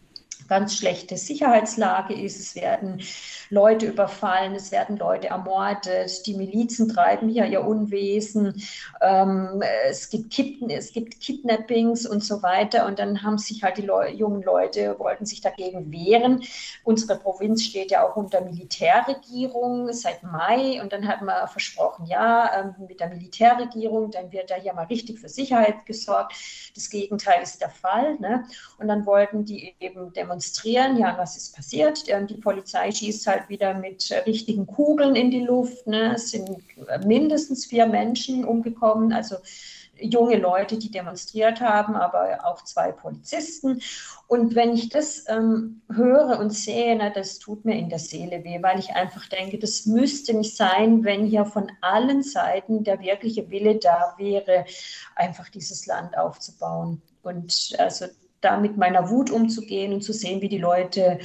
ganz 0.51 0.75
schlechte 0.75 1.15
Sicherheitslage 1.15 2.13
ist. 2.13 2.37
Es 2.37 2.55
werden 2.55 3.01
Leute 3.49 3.85
überfallen, 3.85 4.53
es 4.53 4.73
werden 4.73 4.97
Leute 4.97 5.27
ermordet, 5.27 6.25
die 6.25 6.33
Milizen 6.33 6.89
treiben 6.89 7.29
hier 7.29 7.45
ihr 7.45 7.65
Unwesen, 7.65 8.61
ähm, 8.99 9.63
es, 9.87 10.09
gibt 10.09 10.33
Kidn 10.33 10.69
es 10.69 10.91
gibt 10.91 11.21
Kidnappings 11.21 12.05
und 12.05 12.21
so 12.21 12.43
weiter. 12.43 12.85
Und 12.85 12.99
dann 12.99 13.23
haben 13.23 13.37
sich 13.37 13.63
halt 13.63 13.77
die 13.77 13.83
Leu 13.83 14.09
jungen 14.09 14.43
Leute, 14.43 14.99
wollten 14.99 15.25
sich 15.25 15.39
dagegen 15.39 15.89
wehren. 15.89 16.43
Unsere 16.83 17.17
Provinz 17.17 17.63
steht 17.63 17.91
ja 17.91 18.05
auch 18.05 18.17
unter 18.17 18.41
Militärregierung 18.41 19.93
seit 19.93 20.21
Mai. 20.21 20.81
Und 20.81 20.91
dann 20.91 21.07
hat 21.07 21.21
man 21.21 21.47
versprochen, 21.47 22.07
ja, 22.07 22.51
ähm, 22.59 22.87
mit 22.89 22.99
der 22.99 23.07
Militärregierung, 23.07 24.11
dann 24.11 24.33
wird 24.33 24.51
da 24.51 24.55
hier 24.55 24.73
mal 24.73 24.87
richtig 24.87 25.19
für 25.19 25.29
Sicherheit 25.29 25.85
gesorgt. 25.85 26.33
Das 26.75 26.89
Gegenteil 26.89 27.41
ist 27.41 27.61
der 27.61 27.69
Fall. 27.69 28.15
Ne? 28.19 28.43
Und 28.79 28.89
dann 28.89 29.05
wollten 29.05 29.45
die 29.45 29.75
eben 29.79 30.11
demonstrieren. 30.11 30.40
Ja, 30.97 31.17
was 31.17 31.37
ist 31.37 31.55
passiert? 31.55 32.05
Die 32.07 32.35
Polizei 32.35 32.91
schießt 32.91 33.27
halt 33.27 33.49
wieder 33.49 33.73
mit 33.73 34.11
richtigen 34.25 34.67
Kugeln 34.67 35.15
in 35.15 35.31
die 35.31 35.41
Luft. 35.41 35.87
Ne? 35.87 36.13
Es 36.15 36.31
sind 36.31 36.49
mindestens 37.05 37.65
vier 37.65 37.85
Menschen 37.87 38.45
umgekommen, 38.45 39.13
also 39.13 39.37
junge 40.01 40.37
Leute, 40.37 40.77
die 40.77 40.91
demonstriert 40.91 41.61
haben, 41.61 41.95
aber 41.95 42.45
auch 42.45 42.63
zwei 42.63 42.91
Polizisten. 42.91 43.81
Und 44.27 44.55
wenn 44.55 44.73
ich 44.73 44.89
das 44.89 45.25
ähm, 45.27 45.81
höre 45.93 46.39
und 46.39 46.51
sehe, 46.51 46.95
na, 46.95 47.09
das 47.09 47.39
tut 47.39 47.65
mir 47.65 47.77
in 47.77 47.89
der 47.89 47.99
Seele 47.99 48.43
weh, 48.43 48.61
weil 48.61 48.79
ich 48.79 48.91
einfach 48.95 49.27
denke, 49.27 49.59
das 49.59 49.85
müsste 49.85 50.33
nicht 50.33 50.55
sein, 50.55 51.03
wenn 51.03 51.25
hier 51.25 51.45
von 51.45 51.71
allen 51.81 52.23
Seiten 52.23 52.83
der 52.83 52.99
wirkliche 53.01 53.49
Wille 53.49 53.75
da 53.75 54.15
wäre, 54.17 54.65
einfach 55.15 55.49
dieses 55.49 55.85
Land 55.85 56.17
aufzubauen. 56.17 57.01
Und 57.23 57.75
also 57.77 58.05
da 58.41 58.57
mit 58.57 58.77
meiner 58.77 59.09
Wut 59.09 59.29
umzugehen 59.29 59.93
und 59.93 60.01
zu 60.01 60.13
sehen, 60.13 60.41
wie 60.41 60.49
die 60.49 60.57
Leute 60.57 61.19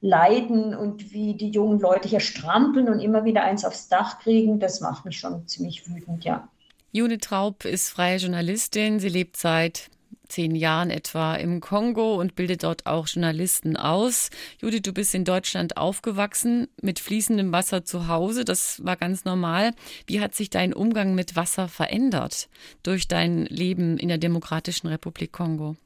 leiden 0.00 0.74
und 0.74 1.12
wie 1.12 1.34
die 1.34 1.50
jungen 1.50 1.78
Leute 1.78 2.08
hier 2.08 2.20
strampeln 2.20 2.88
und 2.88 2.98
immer 3.00 3.24
wieder 3.24 3.44
eins 3.44 3.64
aufs 3.64 3.88
Dach 3.88 4.18
kriegen, 4.18 4.58
das 4.58 4.80
macht 4.80 5.04
mich 5.04 5.18
schon 5.18 5.46
ziemlich 5.46 5.88
wütend, 5.88 6.24
ja. 6.24 6.48
Judith 6.90 7.20
Traub 7.22 7.64
ist 7.64 7.88
freie 7.88 8.18
Journalistin. 8.18 9.00
Sie 9.00 9.08
lebt 9.08 9.36
seit 9.36 9.88
zehn 10.28 10.54
Jahren 10.54 10.90
etwa 10.90 11.34
im 11.36 11.60
Kongo 11.60 12.16
und 12.20 12.34
bildet 12.34 12.64
dort 12.64 12.86
auch 12.86 13.06
Journalisten 13.06 13.76
aus. 13.76 14.30
Judith, 14.60 14.82
du 14.82 14.92
bist 14.92 15.14
in 15.14 15.24
Deutschland 15.24 15.76
aufgewachsen, 15.76 16.68
mit 16.80 17.00
fließendem 17.00 17.52
Wasser 17.52 17.84
zu 17.84 18.08
Hause. 18.08 18.44
Das 18.44 18.84
war 18.84 18.96
ganz 18.96 19.24
normal. 19.24 19.72
Wie 20.06 20.20
hat 20.20 20.34
sich 20.34 20.50
dein 20.50 20.72
Umgang 20.72 21.14
mit 21.14 21.36
Wasser 21.36 21.68
verändert 21.68 22.48
durch 22.82 23.08
dein 23.08 23.44
Leben 23.46 23.98
in 23.98 24.08
der 24.08 24.18
Demokratischen 24.18 24.88
Republik 24.88 25.32
Kongo? 25.32 25.76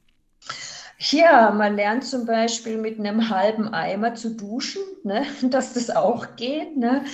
Ja, 0.99 1.51
man 1.51 1.75
lernt 1.75 2.05
zum 2.05 2.25
Beispiel 2.25 2.77
mit 2.77 2.99
einem 2.99 3.29
halben 3.29 3.71
Eimer 3.71 4.15
zu 4.15 4.35
duschen, 4.35 4.81
ne, 5.03 5.25
dass 5.43 5.73
das 5.73 5.91
auch 5.91 6.35
geht. 6.35 6.75
Ne. 6.75 7.05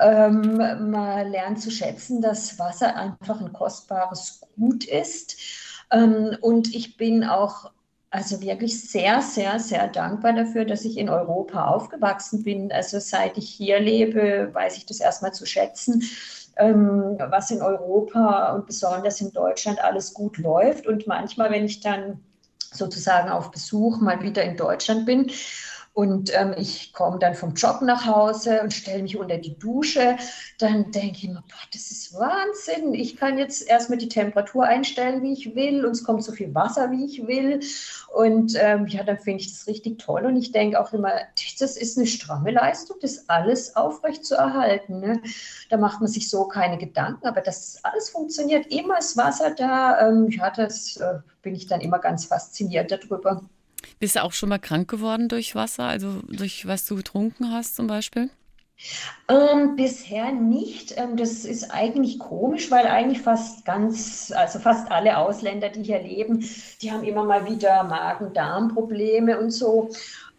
Ähm, 0.00 0.56
man 0.56 1.30
lernt 1.30 1.60
zu 1.62 1.70
schätzen, 1.70 2.20
dass 2.20 2.58
Wasser 2.58 2.96
einfach 2.96 3.40
ein 3.40 3.52
kostbares 3.52 4.40
Gut 4.56 4.84
ist. 4.84 5.36
Ähm, 5.92 6.36
und 6.40 6.74
ich 6.74 6.96
bin 6.96 7.24
auch 7.24 7.70
also 8.10 8.40
wirklich 8.40 8.80
sehr, 8.90 9.20
sehr, 9.20 9.60
sehr 9.60 9.86
dankbar 9.86 10.32
dafür, 10.32 10.64
dass 10.64 10.84
ich 10.84 10.96
in 10.98 11.10
Europa 11.10 11.66
aufgewachsen 11.66 12.42
bin. 12.42 12.72
Also 12.72 12.98
seit 12.98 13.38
ich 13.38 13.50
hier 13.50 13.78
lebe, 13.78 14.50
weiß 14.52 14.78
ich 14.78 14.86
das 14.86 15.00
erstmal 15.00 15.32
zu 15.32 15.46
schätzen 15.46 16.02
ähm, 16.58 17.16
was 17.18 17.50
in 17.50 17.62
Europa 17.62 18.52
und 18.52 18.66
besonders 18.66 19.20
in 19.20 19.32
Deutschland 19.32 19.82
alles 19.82 20.12
gut 20.12 20.38
läuft. 20.38 20.86
Und 20.86 21.06
manchmal, 21.06 21.50
wenn 21.50 21.64
ich 21.64 21.80
dann 21.80 22.20
sozusagen 22.72 23.30
auf 23.30 23.50
Besuch 23.50 24.00
mal 24.00 24.22
wieder 24.22 24.42
in 24.42 24.56
Deutschland 24.56 25.06
bin 25.06 25.30
und 25.98 26.32
ähm, 26.32 26.54
ich 26.56 26.92
komme 26.92 27.18
dann 27.18 27.34
vom 27.34 27.54
Job 27.54 27.82
nach 27.82 28.06
Hause 28.06 28.60
und 28.62 28.72
stelle 28.72 29.02
mich 29.02 29.18
unter 29.18 29.36
die 29.36 29.58
Dusche, 29.58 30.16
dann 30.60 30.92
denke 30.92 31.16
ich 31.16 31.28
mir, 31.28 31.42
boah, 31.42 31.66
das 31.72 31.90
ist 31.90 32.14
Wahnsinn. 32.14 32.94
Ich 32.94 33.16
kann 33.16 33.36
jetzt 33.36 33.68
erstmal 33.68 33.98
die 33.98 34.08
Temperatur 34.08 34.62
einstellen, 34.62 35.24
wie 35.24 35.32
ich 35.32 35.56
will, 35.56 35.84
und 35.84 35.90
es 35.90 36.04
kommt 36.04 36.22
so 36.22 36.30
viel 36.30 36.54
Wasser, 36.54 36.92
wie 36.92 37.04
ich 37.04 37.26
will. 37.26 37.58
Und 38.14 38.54
ähm, 38.60 38.86
ja, 38.86 39.02
dann 39.02 39.18
finde 39.18 39.40
ich 39.40 39.50
das 39.52 39.66
richtig 39.66 39.98
toll. 39.98 40.24
Und 40.24 40.36
ich 40.36 40.52
denke 40.52 40.80
auch 40.80 40.92
immer, 40.92 41.10
das 41.58 41.76
ist 41.76 41.98
eine 41.98 42.06
stramme 42.06 42.52
Leistung, 42.52 42.98
das 43.02 43.28
alles 43.28 43.74
aufrecht 43.74 44.24
zu 44.24 44.36
erhalten. 44.36 45.00
Ne? 45.00 45.20
Da 45.68 45.78
macht 45.78 45.98
man 46.00 46.08
sich 46.08 46.30
so 46.30 46.44
keine 46.44 46.78
Gedanken, 46.78 47.26
aber 47.26 47.40
dass 47.40 47.80
alles 47.82 48.10
funktioniert, 48.10 48.68
immer 48.68 48.98
ist 48.98 49.16
Wasser 49.16 49.50
da. 49.50 50.08
Ähm, 50.08 50.28
ja, 50.30 50.48
das 50.50 50.96
äh, 50.98 51.18
bin 51.42 51.56
ich 51.56 51.66
dann 51.66 51.80
immer 51.80 51.98
ganz 51.98 52.26
fasziniert 52.26 52.92
darüber. 52.92 53.42
Bist 53.98 54.16
du 54.16 54.22
auch 54.22 54.32
schon 54.32 54.48
mal 54.48 54.58
krank 54.58 54.88
geworden 54.88 55.28
durch 55.28 55.54
Wasser, 55.54 55.84
also 55.84 56.22
durch 56.28 56.66
was 56.66 56.86
du 56.86 56.96
getrunken 56.96 57.52
hast 57.52 57.76
zum 57.76 57.86
Beispiel? 57.86 58.30
Ähm, 59.28 59.74
bisher 59.74 60.30
nicht. 60.32 60.94
Ähm, 60.96 61.16
das 61.16 61.44
ist 61.44 61.70
eigentlich 61.70 62.18
komisch, 62.18 62.70
weil 62.70 62.86
eigentlich 62.86 63.20
fast 63.20 63.64
ganz, 63.64 64.32
also 64.34 64.60
fast 64.60 64.90
alle 64.90 65.18
Ausländer, 65.18 65.68
die 65.68 65.82
hier 65.82 66.00
leben, 66.00 66.48
die 66.80 66.92
haben 66.92 67.02
immer 67.02 67.24
mal 67.24 67.44
wieder 67.46 67.82
Magen-Darm-Probleme 67.82 69.38
und 69.38 69.50
so. 69.50 69.90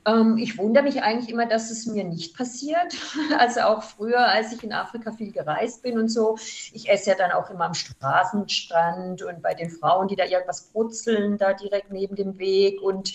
Ähm, 0.06 0.38
ich 0.38 0.58
wundere 0.58 0.84
mich 0.84 1.02
eigentlich 1.04 1.30
immer, 1.30 1.46
dass 1.46 1.72
es 1.72 1.86
mir 1.86 2.04
nicht 2.04 2.36
passiert. 2.36 2.96
Also 3.38 3.62
auch 3.62 3.84
früher, 3.84 4.28
als 4.28 4.52
ich 4.52 4.64
in 4.64 4.74
Afrika 4.74 5.12
viel 5.12 5.32
gereist 5.32 5.82
bin 5.84 5.98
und 5.98 6.10
so. 6.10 6.38
Ich 6.74 6.90
esse 6.90 7.12
ja 7.12 7.16
dann 7.16 7.32
auch 7.32 7.50
immer 7.50 7.66
am 7.66 7.74
Straßenstrand 7.74 9.22
und 9.22 9.42
bei 9.42 9.54
den 9.54 9.70
Frauen, 9.70 10.08
die 10.08 10.16
da 10.16 10.26
irgendwas 10.26 10.64
brutzeln, 10.64 11.38
da 11.38 11.54
direkt 11.54 11.92
neben 11.92 12.16
dem 12.16 12.38
Weg. 12.38 12.82
Und 12.82 13.14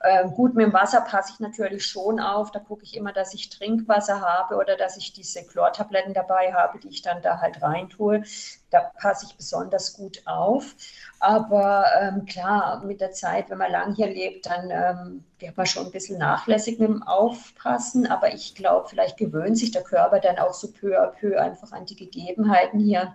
äh, 0.00 0.28
gut, 0.28 0.54
mit 0.54 0.64
dem 0.64 0.72
Wasser 0.72 1.00
passe 1.00 1.32
ich 1.34 1.40
natürlich 1.40 1.84
schon 1.84 2.20
auf. 2.20 2.52
Da 2.52 2.60
gucke 2.60 2.84
ich 2.84 2.96
immer, 2.96 3.12
dass 3.12 3.34
ich 3.34 3.50
Trinkwasser 3.50 4.20
habe 4.20 4.56
oder 4.56 4.76
dass 4.76 4.96
ich 4.96 5.12
diese 5.12 5.44
Chlortabletten 5.44 6.14
dabei 6.14 6.52
habe, 6.52 6.78
die 6.78 6.88
ich 6.88 7.02
dann 7.02 7.20
da 7.22 7.40
halt 7.40 7.60
reintue. 7.62 8.22
Da 8.70 8.80
passe 8.80 9.26
ich 9.26 9.36
besonders 9.36 9.94
gut 9.94 10.22
auf. 10.26 10.76
Aber 11.18 11.86
ähm, 12.00 12.26
klar, 12.26 12.84
mit 12.84 13.00
der 13.00 13.10
Zeit, 13.10 13.50
wenn 13.50 13.58
man 13.58 13.72
lang 13.72 13.94
hier 13.94 14.08
lebt, 14.08 14.46
dann 14.46 14.70
ähm, 14.70 15.24
wird 15.40 15.56
man 15.56 15.66
schon 15.66 15.86
ein 15.86 15.92
bisschen 15.92 16.18
nachlässig 16.18 16.78
mit 16.78 16.88
dem 16.88 17.02
Aufpassen. 17.02 18.06
Aber 18.06 18.32
ich 18.32 18.54
glaube, 18.54 18.88
vielleicht 18.88 19.16
gewöhnt 19.16 19.58
sich 19.58 19.72
der 19.72 19.82
Körper 19.82 20.20
dann 20.20 20.38
auch 20.38 20.54
so 20.54 20.70
peu 20.70 20.96
à 20.96 21.08
peu 21.08 21.40
einfach 21.40 21.72
an 21.72 21.86
die 21.86 21.96
Gegebenheiten 21.96 22.78
hier. 22.78 23.14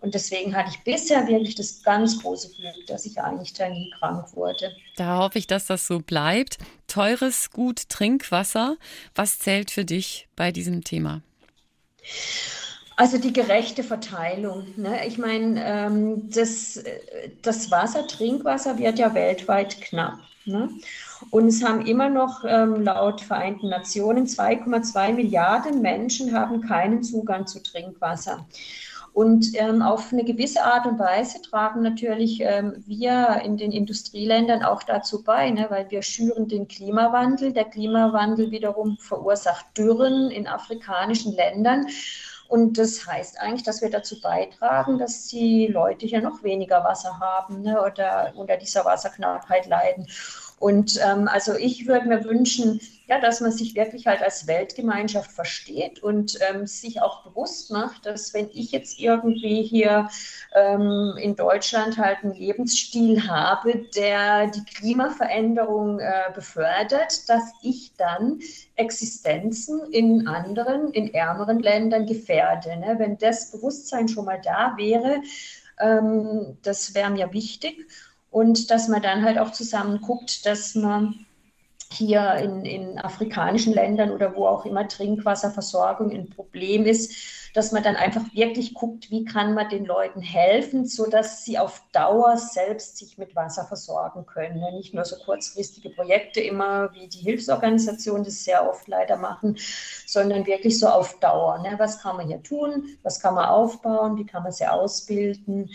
Und 0.00 0.14
deswegen 0.14 0.54
hatte 0.54 0.70
ich 0.70 0.84
bisher 0.84 1.26
wirklich 1.26 1.54
das 1.54 1.82
ganz 1.82 2.20
große 2.22 2.50
Glück, 2.50 2.86
dass 2.86 3.06
ich 3.06 3.20
eigentlich 3.20 3.54
da 3.54 3.68
nie 3.68 3.90
krank 3.98 4.26
wurde. 4.34 4.74
Da 4.96 5.18
hoffe 5.18 5.38
ich, 5.38 5.46
dass 5.46 5.66
das 5.66 5.86
so 5.86 6.00
bleibt. 6.00 6.58
Teures 6.86 7.50
Gut 7.50 7.88
Trinkwasser. 7.88 8.76
Was 9.14 9.38
zählt 9.38 9.70
für 9.70 9.84
dich 9.84 10.28
bei 10.36 10.52
diesem 10.52 10.84
Thema? 10.84 11.22
Also 12.96 13.18
die 13.18 13.32
gerechte 13.32 13.82
Verteilung. 13.82 14.66
Ne? 14.76 15.06
Ich 15.06 15.18
meine, 15.18 15.64
ähm, 15.64 16.30
das, 16.30 16.82
das 17.42 17.70
Wasser, 17.70 18.06
Trinkwasser 18.06 18.78
wird 18.78 18.98
ja 18.98 19.14
weltweit 19.14 19.80
knapp. 19.80 20.18
Ne? 20.44 20.68
Und 21.30 21.48
es 21.48 21.64
haben 21.64 21.86
immer 21.86 22.08
noch 22.08 22.44
ähm, 22.46 22.82
laut 22.82 23.20
Vereinten 23.20 23.68
Nationen 23.68 24.26
2,2 24.26 25.14
Milliarden 25.14 25.80
Menschen 25.80 26.34
haben 26.34 26.60
keinen 26.60 27.02
Zugang 27.02 27.46
zu 27.46 27.62
Trinkwasser. 27.62 28.46
Und 29.14 29.54
ähm, 29.54 29.80
auf 29.80 30.12
eine 30.12 30.24
gewisse 30.24 30.64
Art 30.64 30.86
und 30.86 30.98
Weise 30.98 31.40
tragen 31.40 31.82
natürlich 31.82 32.40
ähm, 32.40 32.82
wir 32.84 33.42
in 33.44 33.56
den 33.56 33.70
Industrieländern 33.70 34.64
auch 34.64 34.82
dazu 34.82 35.22
bei, 35.22 35.50
ne, 35.50 35.66
weil 35.68 35.88
wir 35.92 36.02
schüren 36.02 36.48
den 36.48 36.66
Klimawandel. 36.66 37.52
Der 37.52 37.66
Klimawandel 37.66 38.50
wiederum 38.50 38.98
verursacht 38.98 39.66
Dürren 39.78 40.32
in 40.32 40.48
afrikanischen 40.48 41.32
Ländern. 41.32 41.86
Und 42.48 42.76
das 42.76 43.06
heißt 43.06 43.40
eigentlich, 43.40 43.62
dass 43.62 43.82
wir 43.82 43.90
dazu 43.90 44.20
beitragen, 44.20 44.98
dass 44.98 45.28
die 45.28 45.68
Leute 45.68 46.06
hier 46.06 46.20
noch 46.20 46.42
weniger 46.42 46.82
Wasser 46.82 47.20
haben 47.20 47.62
ne, 47.62 47.80
oder 47.80 48.32
unter 48.34 48.56
dieser 48.56 48.84
Wasserknappheit 48.84 49.68
leiden. 49.68 50.08
Und 50.58 50.98
ähm, 51.04 51.28
also 51.28 51.54
ich 51.54 51.86
würde 51.86 52.08
mir 52.08 52.24
wünschen, 52.24 52.80
ja, 53.06 53.20
dass 53.20 53.40
man 53.40 53.52
sich 53.52 53.74
wirklich 53.74 54.06
halt 54.06 54.22
als 54.22 54.46
Weltgemeinschaft 54.46 55.30
versteht 55.30 56.02
und 56.02 56.38
ähm, 56.48 56.66
sich 56.66 57.02
auch 57.02 57.22
bewusst 57.22 57.70
macht, 57.70 58.06
dass 58.06 58.32
wenn 58.32 58.48
ich 58.52 58.72
jetzt 58.72 58.98
irgendwie 58.98 59.62
hier 59.62 60.08
ähm, 60.54 61.14
in 61.20 61.36
Deutschland 61.36 61.98
halt 61.98 62.18
einen 62.22 62.34
Lebensstil 62.34 63.28
habe, 63.28 63.84
der 63.94 64.46
die 64.46 64.64
Klimaveränderung 64.64 65.98
äh, 65.98 66.30
befördert, 66.34 67.28
dass 67.28 67.52
ich 67.62 67.92
dann 67.98 68.40
Existenzen 68.76 69.92
in 69.92 70.26
anderen, 70.26 70.92
in 70.92 71.12
ärmeren 71.12 71.58
Ländern 71.58 72.06
gefährde. 72.06 72.76
Ne? 72.78 72.94
Wenn 72.98 73.18
das 73.18 73.50
Bewusstsein 73.50 74.08
schon 74.08 74.24
mal 74.24 74.40
da 74.42 74.74
wäre, 74.78 75.20
ähm, 75.78 76.56
das 76.62 76.94
wäre 76.94 77.10
mir 77.10 77.32
wichtig 77.32 77.86
und 78.34 78.72
dass 78.72 78.88
man 78.88 79.00
dann 79.00 79.24
halt 79.24 79.38
auch 79.38 79.52
zusammen 79.52 80.00
guckt, 80.00 80.44
dass 80.44 80.74
man 80.74 81.24
hier 81.92 82.34
in, 82.34 82.64
in 82.64 82.98
afrikanischen 82.98 83.72
Ländern 83.72 84.10
oder 84.10 84.34
wo 84.34 84.48
auch 84.48 84.66
immer 84.66 84.88
Trinkwasserversorgung 84.88 86.10
ein 86.10 86.30
Problem 86.30 86.84
ist, 86.84 87.14
dass 87.54 87.70
man 87.70 87.84
dann 87.84 87.94
einfach 87.94 88.24
wirklich 88.34 88.74
guckt, 88.74 89.12
wie 89.12 89.24
kann 89.24 89.54
man 89.54 89.68
den 89.68 89.84
Leuten 89.84 90.20
helfen, 90.20 90.84
sodass 90.84 91.44
sie 91.44 91.60
auf 91.60 91.80
Dauer 91.92 92.36
selbst 92.36 92.96
sich 92.96 93.18
mit 93.18 93.36
Wasser 93.36 93.66
versorgen 93.66 94.26
können. 94.26 94.64
Nicht 94.74 94.94
nur 94.94 95.04
so 95.04 95.14
kurzfristige 95.24 95.90
Projekte 95.90 96.40
immer, 96.40 96.92
wie 96.92 97.06
die 97.06 97.18
Hilfsorganisationen 97.18 98.24
das 98.24 98.42
sehr 98.42 98.68
oft 98.68 98.88
leider 98.88 99.16
machen, 99.16 99.56
sondern 100.06 100.44
wirklich 100.46 100.80
so 100.80 100.88
auf 100.88 101.20
Dauer. 101.20 101.58
Ne? 101.58 101.76
Was 101.78 102.02
kann 102.02 102.16
man 102.16 102.26
hier 102.26 102.42
tun? 102.42 102.98
Was 103.04 103.20
kann 103.20 103.36
man 103.36 103.44
aufbauen? 103.44 104.16
Wie 104.16 104.26
kann 104.26 104.42
man 104.42 104.50
sie 104.50 104.66
ausbilden? 104.66 105.70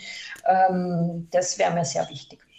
Ähm, 0.46 1.26
das 1.30 1.58
wäre 1.58 1.72
mir 1.72 1.86
sehr 1.86 2.06
wichtig. 2.10 2.49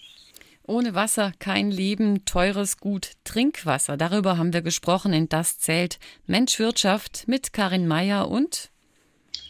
Ohne 0.68 0.94
Wasser 0.94 1.34
kein 1.40 1.72
Leben, 1.72 2.26
teures 2.26 2.78
Gut, 2.78 3.12
Trinkwasser. 3.24 3.98
Darüber 3.98 4.38
haben 4.38 4.54
wir 4.54 4.62
gesprochen 4.62 5.14
in 5.14 5.28
Das 5.28 5.60
Zelt 5.60 6.00
Mensch 6.28 6.60
Wirtschaft 6.60 7.24
mit 7.28 7.52
Karin 7.52 7.88
Meyer 7.88 8.30
und 8.30 8.72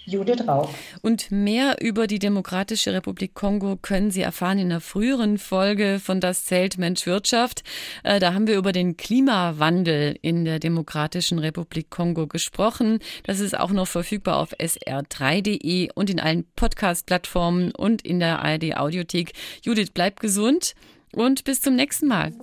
Judith 0.05 0.47
Rauch. 0.47 0.69
Und 1.01 1.31
mehr 1.31 1.77
über 1.79 2.07
die 2.07 2.19
Demokratische 2.19 2.93
Republik 2.93 3.33
Kongo 3.33 3.77
können 3.77 4.09
Sie 4.09 4.21
erfahren 4.21 4.57
in 4.57 4.71
einer 4.71 4.81
früheren 4.81 5.37
Folge 5.37 5.99
von 6.03 6.19
Das 6.19 6.45
Zelt 6.45 6.77
Mensch 6.77 7.05
Wirtschaft. 7.05 7.63
Äh, 8.03 8.19
da 8.19 8.33
haben 8.33 8.47
wir 8.47 8.57
über 8.57 8.71
den 8.71 8.97
Klimawandel 8.97 10.17
in 10.21 10.43
der 10.43 10.59
Demokratischen 10.59 11.39
Republik 11.39 11.89
Kongo 11.89 12.25
gesprochen. 12.25 12.99
Das 13.23 13.39
ist 13.39 13.57
auch 13.57 13.71
noch 13.71 13.87
verfügbar 13.87 14.37
auf 14.37 14.53
sr3.de 14.53 15.89
und 15.93 16.09
in 16.09 16.19
allen 16.19 16.45
Podcast-Plattformen 16.55 17.71
und 17.71 18.01
in 18.01 18.19
der 18.19 18.39
ARD 18.39 18.77
Audiothek. 18.77 19.33
Judith, 19.63 19.91
bleib 19.93 20.19
gesund 20.19 20.73
und 21.13 21.43
bis 21.43 21.61
zum 21.61 21.75
nächsten 21.75 22.07
Mal. 22.07 22.33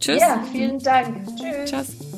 Tschüss. 0.00 0.20
Ja, 0.20 0.44
vielen 0.52 0.78
Dank. 0.78 1.26
Tschüss. 1.36 1.70
Tschüss. 1.70 2.15